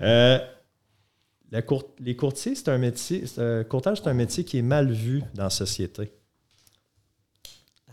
[0.00, 0.38] Euh,
[1.56, 4.92] la cour- les courtiers, c'est un métier, euh, courtage, c'est un métier qui est mal
[4.92, 6.12] vu dans la société.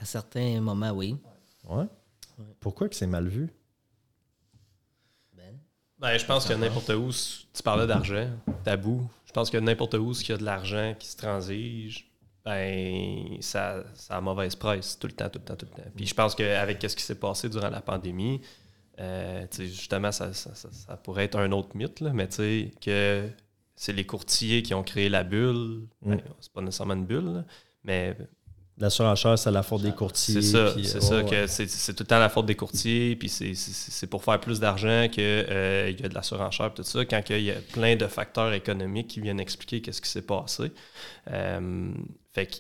[0.02, 1.16] À certains moments, oui.
[1.64, 1.86] Ouais.
[2.38, 2.46] Ouais.
[2.60, 3.50] Pourquoi que c'est mal vu?
[5.34, 5.58] Ben,
[5.98, 7.10] Ben, je pense que n'importe où,
[7.54, 8.30] tu parlais d'argent,
[8.66, 9.10] tabou.
[9.26, 12.12] Je pense que n'importe où, s'il y a de l'argent qui se transige,
[12.44, 15.90] ben ça, ça a mauvaise presse tout le temps, tout le temps, tout le temps.
[15.96, 18.42] Puis je pense qu'avec ce qui s'est passé durant la pandémie,
[19.00, 23.30] euh, justement, ça, ça, ça, pourrait être un autre mythe, là, mais tu sais, que
[23.76, 25.88] c'est les courtiers qui ont créé la bulle.
[26.02, 27.46] Ben, c'est pas nécessairement une bulle, là,
[27.84, 28.16] mais
[28.78, 30.42] la surenchère, c'est la faute des courtiers.
[30.42, 34.08] C'est ça, c'est ça, que c'est tout le temps la faute des courtiers, puis c'est
[34.08, 37.44] pour faire plus d'argent qu'il euh, y a de la surenchère, tout ça, quand il
[37.44, 40.72] y a plein de facteurs économiques qui viennent expliquer qu'est-ce qui s'est passé.
[41.30, 41.94] Euh,
[42.32, 42.56] fait que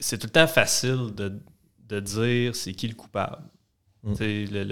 [0.00, 3.42] c'est tout le temps facile de, dire c'est qui le coupable.
[4.02, 4.14] Mm.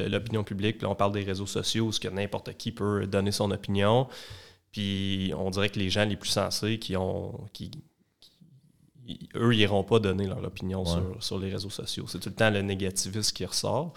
[0.08, 3.50] L'opinion publique, là, on parle des réseaux sociaux, où que n'importe qui peut donner son
[3.50, 4.08] opinion.
[4.72, 7.70] Puis on dirait que les gens les plus sensés qui ont qui,
[9.36, 10.84] eux, ils n'iront pas donner leur opinion
[11.20, 12.04] sur, les réseaux sociaux.
[12.08, 13.92] C'est tout le temps le négativisme qui ressort.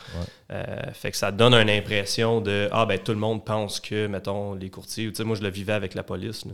[0.51, 4.07] Euh, fait que ça donne une impression de Ah, ben tout le monde pense que,
[4.07, 5.11] mettons, les courtiers.
[5.25, 6.45] moi, je le vivais avec la police.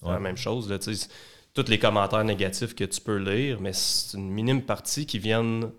[0.00, 0.70] C'est la même chose.
[0.70, 5.18] Là, tous les commentaires négatifs que tu peux lire, mais c'est une minime partie qui
[5.18, 5.70] viennent.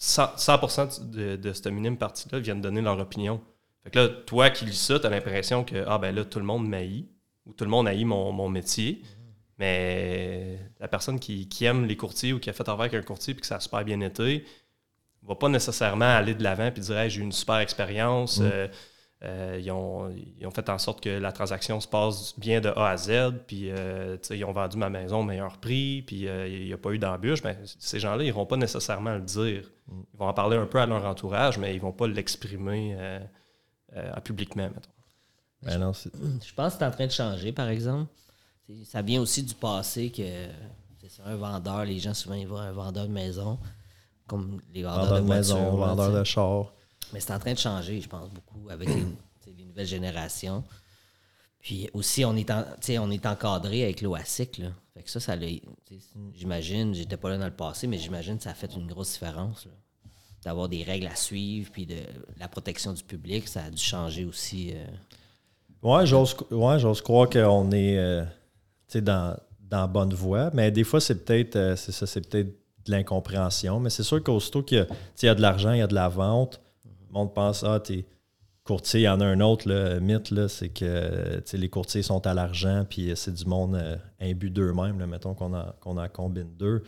[0.00, 3.40] 100%, de, de, cette minime partie-là viennent donner leur opinion.
[3.88, 6.38] Fait que là, toi qui lis ça, tu as l'impression que Ah, ben là, tout
[6.38, 7.08] le monde m'haït,
[7.46, 9.00] ou tout le monde haït mon, mon métier.
[9.58, 13.32] Mais la personne qui, aime les courtiers ou qui a fait affaire avec un courtier
[13.32, 14.44] et que ça a super bien été,
[15.22, 18.40] va pas nécessairement aller de l'avant et dire j'ai eu une super expérience.
[18.40, 18.50] Mm.
[18.52, 18.68] Euh,
[19.24, 22.96] euh, ils, ont, fait en sorte que la transaction se passe bien de A à
[22.98, 26.76] Z, puis euh, ils ont vendu ma maison au meilleur prix, puis il n'y a
[26.76, 27.42] pas eu d'embûche.
[27.42, 29.62] Ben, ces gens-là, ils ne vont pas nécessairement le dire.
[29.86, 30.00] Mm.
[30.12, 32.94] Ils vont en parler un peu à leur entourage, mais ils ne vont pas l'exprimer
[34.24, 34.70] publiquement,
[35.62, 38.10] ben je pense que c'est en train de changer, par exemple
[38.84, 40.22] ça vient aussi du passé que
[41.08, 43.58] c'est un vendeur, les gens souvent ils voient un vendeur de maison
[44.26, 46.72] comme les vendeurs de, maison, vendeurs de char.
[47.12, 50.62] Mais c'est en train de changer, je pense, beaucoup avec les, nouvelles générations.
[51.60, 52.50] Puis aussi, on est,
[52.98, 54.60] on est encadré avec l'OASIC.
[54.92, 55.34] Fait que ça, ça
[56.34, 59.14] j'imagine, j'étais pas là dans le passé, mais j'imagine que ça a fait une grosse
[59.14, 59.66] différence.
[60.44, 61.96] D'avoir des règles à suivre, puis de
[62.38, 64.72] la protection du public, ça a dû changer aussi.
[64.72, 64.86] Euh.
[65.82, 67.98] Ouais, j'ose ouais, croire qu'on est.
[67.98, 68.24] Euh,
[68.94, 70.50] dans, dans bonne voie.
[70.54, 72.48] Mais des fois, c'est peut-être euh, c'est ça, c'est peut-être
[72.86, 73.80] de l'incompréhension.
[73.80, 74.86] Mais c'est sûr qu'aussitôt qu'il
[75.22, 77.80] y, y, a de l'argent, il y a de la vente, le monde pense Ah,
[77.80, 78.06] t'es
[78.64, 82.34] courtier, il y en a un autre le mythe, c'est que les courtiers sont à
[82.34, 86.82] l'argent, puis c'est du monde imbu d'eux-mêmes, mettons qu'on qu'on en combine deux.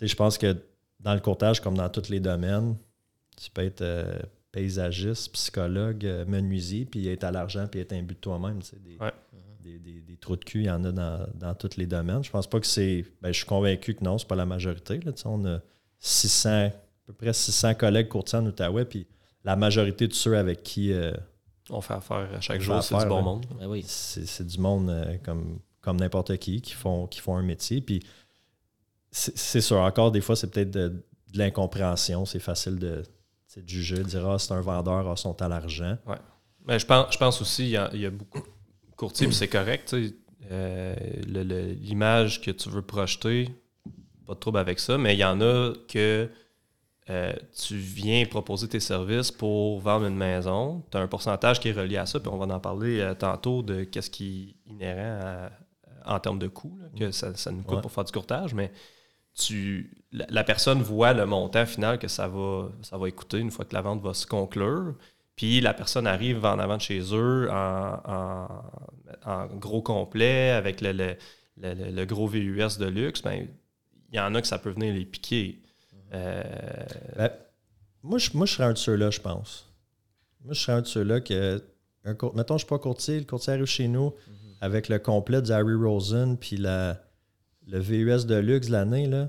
[0.00, 0.56] Je pense que
[1.02, 2.76] dans le courtage, comme dans tous les domaines,
[3.36, 4.18] tu peux être euh,
[4.52, 8.60] paysagiste, psychologue, menuisier, puis être à l'argent, puis être imbu de toi-même.
[9.62, 12.22] Des, des, trous de cul, il y en a dans, tous les domaines.
[12.22, 13.04] Je pense pas que c'est.
[13.20, 15.00] Ben, je suis convaincu que non, c'est pas la majorité.
[15.00, 15.12] Là.
[15.24, 15.60] On a
[15.98, 16.70] 600, à
[17.06, 19.06] peu près 600 collègues courtiers en Outaouais, puis
[19.44, 20.92] la majorité de ceux avec qui.
[20.92, 21.12] Euh,
[21.70, 23.46] on fait affaire à chaque jour, c'est du bon monde.
[23.58, 23.84] Ben oui.
[23.86, 27.80] C'est du monde euh, comme, comme n'importe qui qui font, qui font un métier.
[27.80, 28.02] Puis
[29.12, 32.24] c'est sûr, encore des fois, c'est peut-être de, l'incompréhension.
[32.24, 33.02] C'est facile de,
[33.56, 35.96] de juger, de dire Ah, c'est un vendeur, ah, sont à l'argent.
[36.06, 36.16] Ouais.
[36.66, 38.42] Mais je pense, je pense aussi qu'il y, y, a beaucoup
[39.02, 39.94] courtier, c'est correct.
[40.50, 40.94] Euh,
[41.26, 43.48] l'image que tu veux projeter,
[44.26, 46.28] pas de trouble avec ça, mais il y en a que
[47.10, 50.84] euh, tu viens proposer tes services pour vendre une maison.
[50.90, 53.14] Tu as un pourcentage qui est relié à ça, puis on va en parler euh,
[53.14, 55.48] tantôt de qu'est-ce qui est inhérent
[56.04, 58.72] en termes de coût, que ça, nous coûte pour faire du courtage, mais
[59.34, 63.64] tu, la, personne voit le montant final que ça va, ça va écouter une fois
[63.64, 64.94] que la vente va se conclure.
[65.36, 68.46] Puis la personne arrive en avant de chez eux en,
[69.54, 73.22] gros complet avec le, gros VUS de luxe.
[73.22, 73.48] Ben,
[74.12, 75.62] il y en a que ça peut venir les piquer.
[76.12, 76.42] Euh,
[77.16, 77.30] ben,
[78.02, 79.72] moi, je, moi, je serais un de ceux-là, je pense.
[80.44, 81.62] Moi, je serais un de ceux-là que.
[82.04, 83.18] Un, mettons, je ne suis pas courtier.
[83.18, 84.34] Le courtier arrive chez nous mhm.
[84.60, 86.56] avec le complet du Harry Rosen puis
[87.66, 89.06] le VUS de luxe l'année.
[89.06, 89.28] là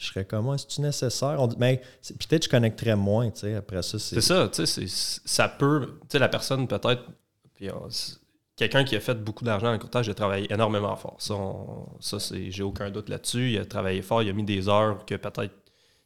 [0.00, 1.46] je serais comment est-ce nécessaire?
[1.58, 3.98] mais peut-être que je connecterais moins, tu sais, après ça.
[3.98, 7.04] C'est ça, tu sais, ça peut, tu sais, la personne peut-être,
[8.56, 11.16] quelqu'un qui a fait beaucoup d'argent le courtage, il a travaillé énormément fort.
[11.18, 11.34] Ça,
[12.00, 13.52] ça c'est, j'ai aucun doute là-dessus.
[13.52, 15.54] Il a travaillé fort, il a mis des heures que peut-être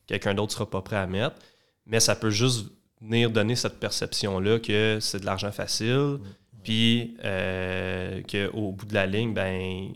[0.08, 1.36] quelqu'un d'autre ne sera pas prêt à mettre.
[1.86, 2.66] Mais ça peut juste
[3.00, 6.18] venir donner cette perception-là que c'est de l'argent facile,
[6.64, 9.92] puis euh, qu'au bout de la ligne, ben,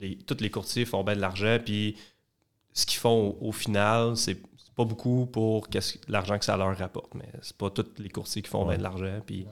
[0.00, 1.96] les, tous les courtiers font bien de l'argent, puis
[2.72, 4.38] ce qu'ils font au, final, c'est
[4.76, 5.66] pas beaucoup pour
[6.08, 7.14] l'argent que ça leur rapporte.
[7.14, 9.20] Mais c'est pas tous les courtiers qui font bien de l'argent.
[9.24, 9.46] Puis...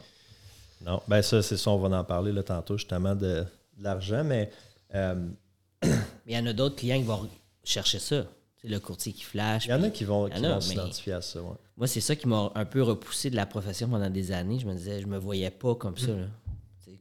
[0.85, 3.45] Non, ben ça, c'est ça, on va en parler là, tantôt justement de,
[3.79, 4.51] l'argent, mais.
[4.95, 5.15] Euh,
[5.83, 5.89] mais
[6.27, 7.29] il y en a d'autres clients qui vont
[7.65, 8.27] chercher ça.
[8.61, 9.67] C'est le courtier qui flash.
[9.67, 10.29] Il y en a qui vont,
[10.61, 11.41] s'identifier à ça.
[11.77, 14.59] Moi, c'est ça qui m'a un peu repoussé de la profession pendant des années.
[14.59, 16.13] Je me disais, je me voyais pas comme ça.
[16.13, 16.27] Là.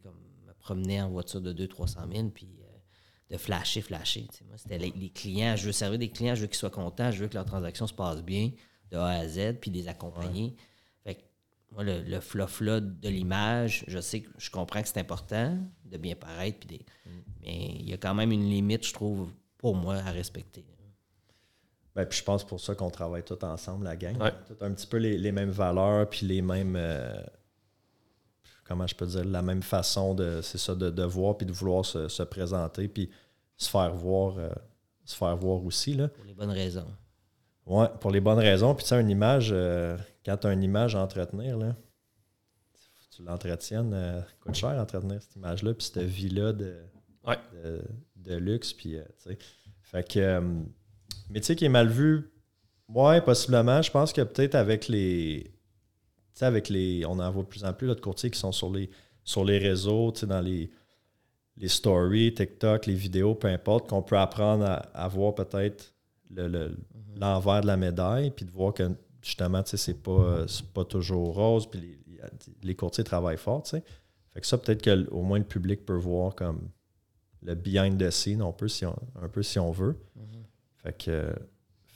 [0.03, 0.15] Comme
[0.45, 2.47] me promener en voiture de 200-300 000, puis
[3.31, 4.27] de flasher, flasher.
[4.47, 5.55] Moi, c'était les, les clients.
[5.55, 7.87] Je veux servir des clients, je veux qu'ils soient contents, je veux que leur transaction
[7.87, 8.51] se passe bien
[8.91, 10.55] de A à Z, puis les accompagner.
[11.03, 11.21] Fait que
[11.71, 15.97] moi, le, le fluff-là de l'image, je sais que je comprends que c'est important de
[15.97, 16.85] bien paraître, puis des,
[17.41, 20.63] mais il y a quand même une limite, je trouve, pour moi, à respecter.
[21.95, 24.21] Ben, puis je pense pour ça qu'on travaille tous ensemble, la gang.
[24.21, 24.33] Ouais.
[24.47, 26.75] Tout un petit peu les, les mêmes valeurs, puis les mêmes.
[26.75, 27.23] euh,
[28.67, 31.51] comment je peux dire, la même façon de, c'est ça, de, de voir, puis de
[31.53, 33.09] vouloir se, se présenter, puis
[33.57, 34.49] se faire voir, euh,
[35.05, 35.93] se faire voir aussi.
[35.93, 36.07] Là.
[36.09, 36.87] Pour les bonnes raisons.
[37.65, 38.75] Ouais, pour les bonnes raisons.
[38.75, 41.75] Puis tu sais, une image, euh, quand tu as une image à entretenir, là,
[43.15, 46.75] tu l'entretiennes, euh, ça coûte cher à entretenir cette image-là, puis cette vie-là de,
[47.25, 47.37] Ouais.
[47.53, 47.81] de,
[48.17, 48.73] de luxe.
[48.73, 49.37] Puis, euh, tu sais.
[49.81, 50.19] Fait que.
[50.19, 50.41] euh,
[51.29, 52.29] mais tu sais, qui est mal vu,
[52.89, 53.81] ouais, possiblement.
[53.81, 55.54] Je pense que peut-être avec les.
[56.35, 57.05] Sais, avec les.
[57.05, 58.89] On en voit de plus en plus là, de courtiers qui sont sur les,
[59.23, 60.69] sur les réseaux, tu sais, dans les,
[61.57, 65.93] les stories, TikTok, les vidéos, peu importe, qu'on peut apprendre à, à voir peut-être
[66.29, 66.77] le- le-
[67.15, 68.89] l'envers de la médaille, puis de voir que
[69.21, 71.97] justement, tu sais, c'est pas, pas toujours rose, puis les,
[72.63, 73.83] les courtiers travaillent fort, tu sais.
[74.33, 76.67] Fait que ça, peut-être que au moins le public peut voir comme
[77.41, 79.95] le behind the scene, un peu si on, un peu si on veut.
[80.83, 81.33] Fait que,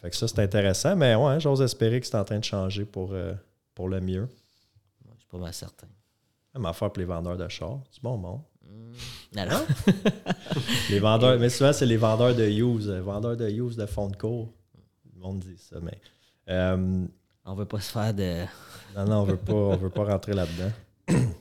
[0.01, 2.85] fait que ça, c'est intéressant, mais ouais, j'ose espérer que c'est en train de changer
[2.85, 3.33] pour, euh,
[3.79, 4.27] pour le mieux.
[5.05, 5.87] Je suis pas mal certain.
[6.53, 8.41] Même affaire pour les vendeurs de chars, c'est bon monde.
[9.37, 9.61] Alors,
[10.89, 14.09] Les vendeurs, mais souvent, c'est les vendeurs de use, euh, vendeurs de use de fond
[14.09, 14.51] de cours.
[15.15, 15.97] Le monde dit ça, mais.
[16.49, 17.05] euh,
[17.45, 18.43] on veut pas se faire de.
[18.97, 20.73] non, non, on veut pas, on veut pas rentrer là-dedans.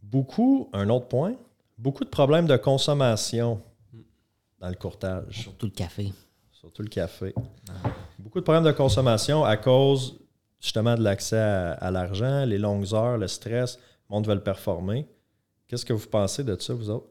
[0.00, 1.34] Beaucoup, un autre point,
[1.76, 3.60] beaucoup de problèmes de consommation
[4.60, 6.12] dans le courtage, Surtout le café.
[6.60, 7.34] Surtout le café.
[8.18, 10.18] Beaucoup de problèmes de consommation à cause
[10.60, 13.78] justement de l'accès à, l'argent, les longues heures, le stress,
[14.08, 15.06] le monde veut le performer.
[15.68, 17.08] Qu'est-ce que vous pensez de ça, vous autres?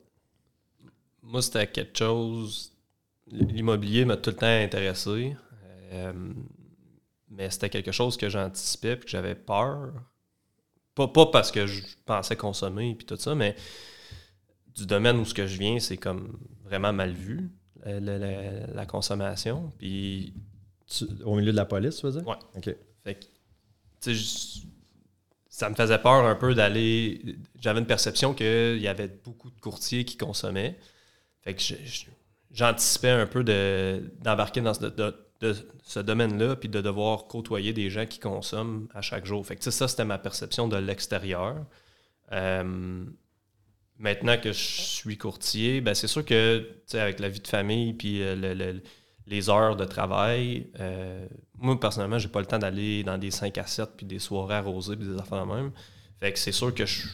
[1.22, 2.74] Moi, c'était quelque chose.
[3.28, 5.36] L'immobilier m'a tout le temps intéressé.
[5.92, 6.14] Euh,
[7.30, 9.94] mais c'était quelque chose que j'anticipais et que j'avais peur.
[10.96, 13.56] Pas, pas parce que je pensais consommer et tout ça, mais
[14.76, 17.52] du domaine où ce que je viens, c'est comme vraiment mal vu,
[18.00, 18.18] la,
[18.74, 19.72] la- consommation.
[19.78, 20.34] Puis
[20.90, 22.28] Tu- au milieu de la police, tu veux dire?
[22.28, 22.36] Ouais.
[22.56, 22.76] OK.
[23.04, 23.28] Fait que, tu
[24.00, 24.66] sais, je-
[25.50, 27.36] ça me faisait peur un peu d'aller.
[27.60, 30.78] J'avais une perception qu'il y avait beaucoup de courtiers qui consommaient.
[31.42, 31.62] Fait que
[32.52, 37.74] j'anticipais un peu de- d'embarquer dans ce, de- de ce domaine-là puis de devoir côtoyer
[37.74, 39.46] des gens qui consomment à chaque jour.
[39.46, 41.66] Fait que, ça, c'était ma perception de l'extérieur.
[42.32, 43.04] Euh,
[44.00, 48.22] maintenant que je suis courtier, ben c'est sûr que, avec la vie de famille puis
[48.22, 48.82] euh, le- le-
[49.26, 51.28] les heures de travail, euh,
[51.58, 54.56] moi, personnellement, j'ai pas le temps d'aller dans des 5 à 7 puis des soirées
[54.56, 55.72] arrosées puis des affaires de même.
[56.20, 57.08] Fait que c'est sûr que je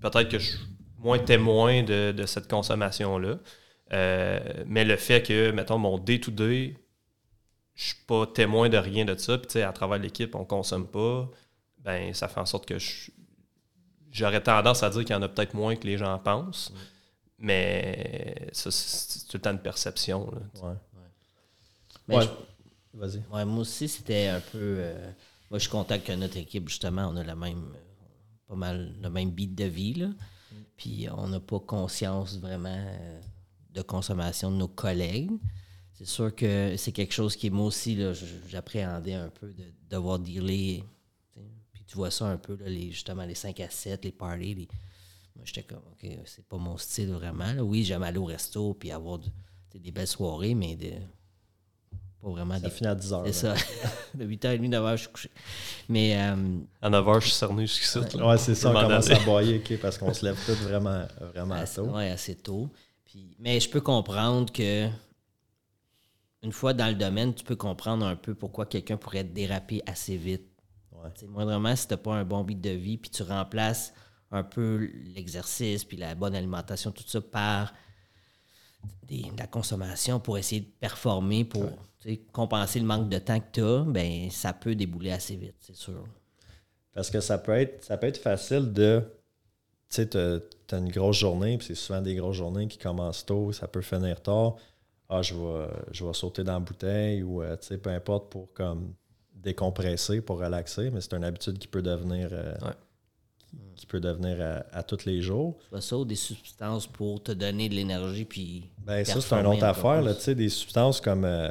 [0.00, 0.58] peut-être que je suis
[0.98, 3.38] moins témoin de, de cette consommation-là.
[3.92, 6.76] Euh, mais le fait que, mettons, mon day-to-day,
[7.74, 11.28] je suis pas témoin de rien de ça, puis à travers l'équipe, on consomme pas,
[11.78, 13.10] ben ça fait en sorte que je-
[14.14, 16.72] j'aurais tendance à dire qu'il y en a peut-être moins que les gens pensent.
[17.38, 20.30] Mais ça, c'est c'est tout le temps une perception.
[20.30, 20.68] là.
[20.68, 20.74] Ouais.
[22.08, 22.24] Mais Ouais.
[22.24, 23.22] je- Vas-y.
[23.32, 24.58] Ouais, moi aussi, c'était un peu.
[24.78, 25.10] euh,
[25.50, 27.64] moi, je suis content que notre équipe, justement, on a la même.
[28.46, 30.08] pas mal le même beat de vie, là.
[30.76, 33.20] Puis on n'a pas conscience vraiment euh,
[33.72, 35.30] de consommation de nos collègues.
[35.94, 37.98] C'est sûr que c'est quelque chose qui, moi aussi,
[38.48, 40.84] j'appréhendais un peu de devoir dealer.
[41.86, 41.92] Tu sais.
[41.92, 44.54] Puis tu vois ça un peu, là, les, justement, les 5 à 7, les parties.
[44.54, 44.68] les-
[45.36, 47.52] Moi, j'étais comme, OK, c'est pas mon style vraiment.
[47.52, 47.62] là.
[47.64, 49.18] Oui, j'aime aller au resto puis avoir
[49.74, 50.90] des belles soirées, mais de,
[52.22, 53.22] pas vraiment Ça des finit à 10 heures.
[53.26, 53.54] c'est ça.
[54.14, 55.30] de 8h30, 9h, je suis couché.
[55.88, 57.98] Mais euh, À 9h, je suis cerné jusqu'ici.
[58.16, 61.54] Ouais, c'est ça, on commence à boyer, OK, parce qu'on se lève tous vraiment, vraiment
[61.56, 61.88] assez, tôt.
[61.90, 62.68] ouais, assez tôt.
[63.04, 64.88] Puis, mais je peux comprendre que
[66.42, 70.16] une fois dans le domaine, tu peux comprendre un peu pourquoi quelqu'un pourrait déraper assez
[70.16, 70.46] vite.
[71.04, 71.10] Ouais.
[71.14, 73.92] Tu moindrement, si tu n'as pas un bon beat de vie, puis tu remplaces
[74.30, 77.72] un peu l'exercice, puis la bonne alimentation, tout ça par
[79.04, 83.38] des- de la consommation pour essayer de performer, pour tu compenser le manque de temps
[83.40, 86.04] que tu as, ben, ça peut débouler assez vite, c'est sûr.
[86.92, 89.02] Parce que ça peut être, ça peut être facile de.
[89.88, 93.24] Tu sais, t'as t'as une grosse journée, puis c'est souvent des grosses journées qui commencent
[93.26, 94.56] tôt, ça peut finir tard.
[95.08, 98.30] Ah, je vais, je vais sauter dans la bouteille ou, euh, tu sais, peu importe
[98.30, 98.94] pour comme
[99.44, 102.72] décompresser, pour relaxer, mais c'est une habitude qui peut devenir, euh, Ouais.
[103.76, 105.56] qui peut devenir à, à tous les jours.
[105.68, 108.70] Soit ça ou des substances pour te donner de l'énergie puis.
[108.84, 110.02] Ben, ça, c'est une autre affaire.
[110.02, 111.50] Là, tu sais, des substances comme, euh,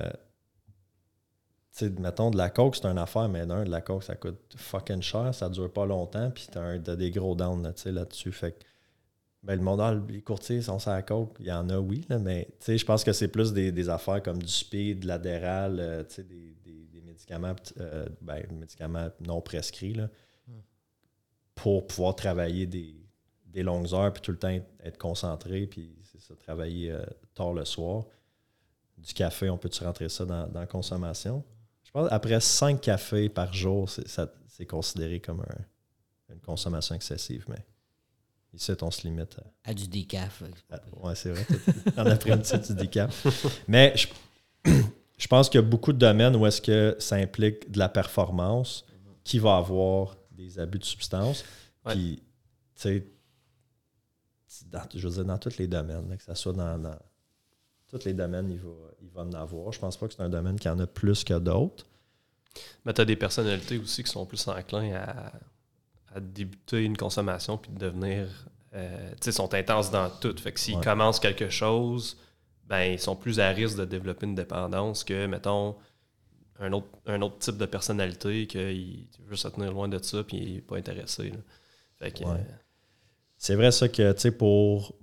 [1.75, 4.15] tu sais, mettons, de la coke, c'est une affaire, mais d'un, de la coke, ça
[4.15, 7.73] coûte fucking cher, ça dure pas longtemps, puis t'as un- t'as des gros downs là,
[7.73, 8.31] tu sais, là-dessus.
[8.31, 8.63] Fait que
[9.45, 11.35] Ben, le monde, ah, les courtiers sont sur la coke.
[11.41, 13.73] Il y en a, oui, là, mais tu sais, je pense que c'est plus des,
[13.73, 16.82] des affaires comme du speed, de l'adéral, euh, tu sais, des, des- des
[17.23, 20.09] médicaments, euh, ben, médicaments non prescrits, là,
[21.55, 22.95] pour pouvoir travailler des,
[23.45, 24.49] des longues heures, puis tout le temps
[24.83, 27.03] être, concentré, puis ça, travailler euh,
[27.33, 28.05] tard le soir.
[28.97, 31.43] Du café, on peut-tu rentrer ça dans, dans la consommation?
[31.83, 37.63] Je pense après 5 cafés par jour, c'est considéré comme un- une consommation excessive, mais
[38.53, 39.69] ici, on se limite à.
[39.71, 40.41] À du décaf.
[40.41, 41.45] là, c'est pas Ah, vrai.
[41.97, 43.11] En après-midi, tu dis cap.
[43.67, 44.07] Mais je,
[45.23, 47.87] je pense qu'il y a beaucoup de domaines où est-ce que ça implique de la
[47.87, 48.85] performance
[49.23, 51.45] qui va avoir des abus de substances.
[51.85, 51.93] Ouais.
[51.93, 52.15] Puis,
[52.75, 53.07] tu sais,
[54.65, 56.97] dans- je veux dire, dans tous les domaines, là, que ce soit dans, dans
[57.87, 58.69] tous les domaines, il va,
[59.01, 59.71] il va en avoir.
[59.71, 61.85] Je pense pas que c'est un domaine qui en a plus que d'autres.
[62.83, 65.31] Mais tu as des personnalités aussi qui sont plus enclins à,
[66.13, 68.27] à débuter une consommation puis de devenir.
[68.75, 70.35] euh, tu sais, sont intenses dans tout.
[70.37, 70.83] Fait que s'ils Ouais.
[70.83, 72.17] commencent quelque chose,
[72.67, 75.75] ben ils sont plus à risque de développer une dépendance que, mettons,
[76.59, 80.37] un autre, un autre type de personnalité qui veut se tenir loin de ça puis
[80.37, 81.33] il n'est pas intéressé.
[82.01, 82.13] Ouais.
[82.25, 82.35] euh,
[83.37, 84.95] C'est vrai ça que, tu sais, pour,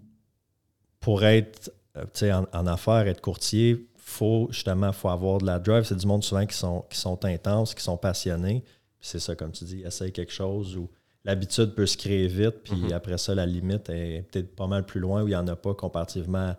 [1.01, 5.85] pour être, euh, en, en affaires, être courtier, faut justement, faut avoir de la drive.
[5.85, 8.65] C'est du monde souvent qui sont, qui sont intenses, qui sont passionnés.
[9.01, 10.91] C'est ça, comme tu dis, essaye quelque chose où
[11.25, 12.93] l'habitude peut se créer vite, puis Mhm.
[12.93, 15.57] après ça, la limite est peut-être pas mal plus loin où il n'y en a
[15.57, 16.59] pas comparativement à,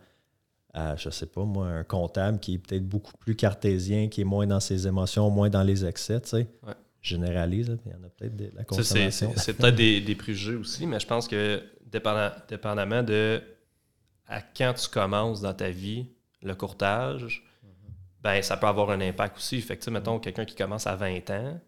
[0.73, 4.47] je sais pas, moi, un comptable qui est peut-être beaucoup plus cartésien, qui est moins
[4.47, 6.47] dans ses émotions, moins dans les excès, tu sais.
[6.65, 6.73] Ouais.
[7.01, 9.33] Généralise, là, il y en a peut-être de la c'est- consommation.
[9.35, 11.61] C'est c'est peut-être des, des préjugés aussi, mais je pense que
[11.91, 13.41] dépendant- dépendamment de
[14.27, 16.05] à quand tu commences dans ta vie
[16.43, 17.43] le courtage,
[18.21, 19.59] ben ça peut avoir un impact aussi.
[19.61, 21.59] Fait que, tu sais, mettons, quelqu'un qui commence à 20 ans,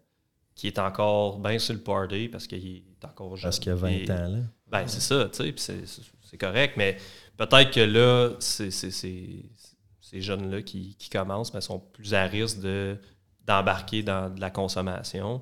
[0.56, 3.47] qui est encore bien sur le party parce qu'il est encore jeune.
[3.49, 4.38] Parce qu'il y a 20 il- ans, là.
[4.70, 6.97] Ben, c'est ça, tu sais, puis c'est- c'est c'est correct, mais
[7.38, 9.46] peut-être que là, c'est c'est- c'est-
[10.02, 12.98] ces jeunes-là qui, qui commencent, mais sont plus à risque de-
[13.46, 15.42] d'embarquer dans de la consommation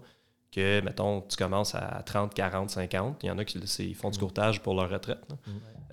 [0.52, 3.22] que, mettons, tu commences à 30, 40, 50.
[3.24, 5.22] Il y en a qui ils font du courtage pour leur retraite.
[5.30, 5.36] là.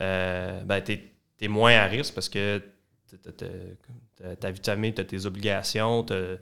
[0.01, 0.93] Euh, ben, tu
[1.41, 2.63] es, moins à risque parce que
[4.41, 6.37] ta vie de famille, tu as tes obligations, euh,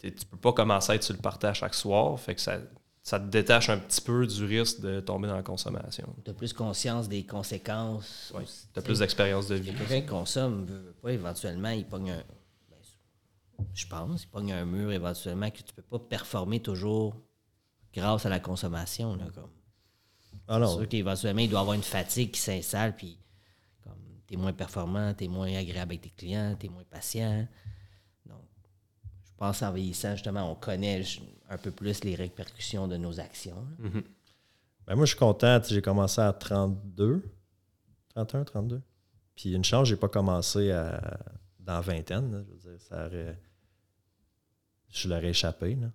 [0.00, 2.18] tu peux pas commencer à être sur le partage chaque soir.
[2.20, 2.58] Fait que ça,
[3.04, 6.16] ça te détache un petit peu du risque de tomber dans la consommation.
[6.24, 8.32] Tu as plus conscience des conséquences.
[8.34, 9.74] Aussi, Tu as plus d'expérience de vie.
[9.74, 10.66] Quelqu'un qui consomme,
[11.02, 12.24] pas, éventuellement, il pogne un.
[12.70, 17.14] ben, je pense, il pogne un mur éventuellement que tu peux pas performer toujours
[17.92, 19.16] grâce à la consommation.
[19.16, 19.50] Là, comme.
[20.48, 23.18] Ah C'est sûr qu'éventuellement, il doit avoir une fatigue qui s'installe, puis
[23.82, 26.84] comme tu es moins performant, tu es moins agréable avec tes clients, tu es moins
[26.84, 27.46] patient.
[28.24, 28.44] Donc,
[29.26, 31.02] je pense en vieillissant, justement, on connaît
[31.54, 33.66] un peu plus les répercussions de nos actions.
[33.78, 34.02] Mhm.
[34.86, 35.60] Ben, moi, je suis content.
[35.66, 37.22] J'ai commencé à 32,
[38.14, 38.82] 31, 32.
[39.34, 41.18] Puis une chance, j'ai pas commencé à,
[41.60, 42.30] dans la vingtaine.
[42.32, 42.42] là.
[42.46, 43.38] Je veux dire, ça aurait,
[44.90, 45.74] je l'aurais échappé.
[45.76, 45.90] là.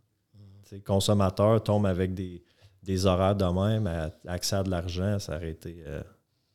[0.71, 2.43] Le consommateur tombe avec des,
[2.83, 6.01] des horaires de même, à- accès à de l'argent, ça aurait été, euh,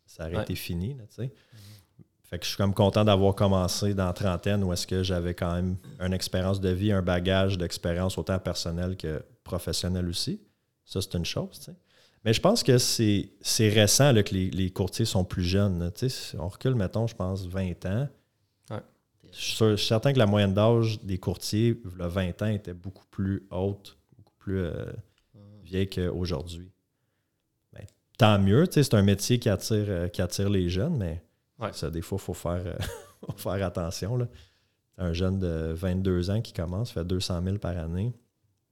[0.07, 0.42] ça aurait Ouais.
[0.42, 0.94] été fini.
[0.94, 1.32] Là, sais.
[2.25, 5.35] Fait que je suis comme content d'avoir commencé dans la trentaine où est-ce que j'avais
[5.35, 10.41] quand même une expérience de vie, un bagage d'expérience autant personnelle que professionnelle aussi.
[10.85, 11.70] Ça, c'est une chose.
[12.25, 15.91] Mais je pense que c'est c'est récent là, que les, les courtiers sont plus jeunes.
[15.97, 18.09] si on recule, mettons, je pense, 20 ans.
[18.70, 18.81] Ouais.
[19.31, 22.47] Je suis, sûr- je suis certain que la moyenne d'âge des courtiers, le 20 ans,
[22.47, 24.87] était beaucoup plus haute, beaucoup plus euh,
[25.62, 26.70] vieille qu'aujourd'hui.
[27.75, 27.85] Ben,
[28.16, 31.22] tant mieux, c'est un métier qui attire, euh, qui attire les jeunes, mais
[31.59, 31.72] Ouais.
[31.72, 32.76] ça, des fois, il faut faire, euh,
[33.36, 34.16] faut faire attention.
[34.16, 34.26] Là.
[34.98, 38.12] Un jeune de 22 ans qui commence, fait 200 000 par année.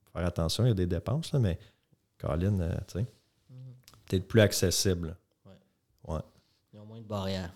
[0.04, 1.58] Faut faire attention, il y a des dépenses, là, mais
[2.18, 3.06] Colin, euh, tu sais,
[4.06, 5.16] peut-être plus accessible.
[6.74, 7.52] Ils ont moins de barrières.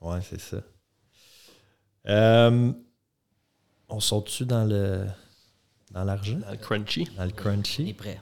[0.00, 0.58] Ouais, c'est ça.
[2.08, 2.72] Euh,
[3.88, 5.06] on saute-tu dans le
[5.92, 6.38] dans l'argent?
[6.38, 7.04] Dans le crunchy.
[7.16, 7.94] Dans le On est crunchy?
[7.94, 8.20] prêt.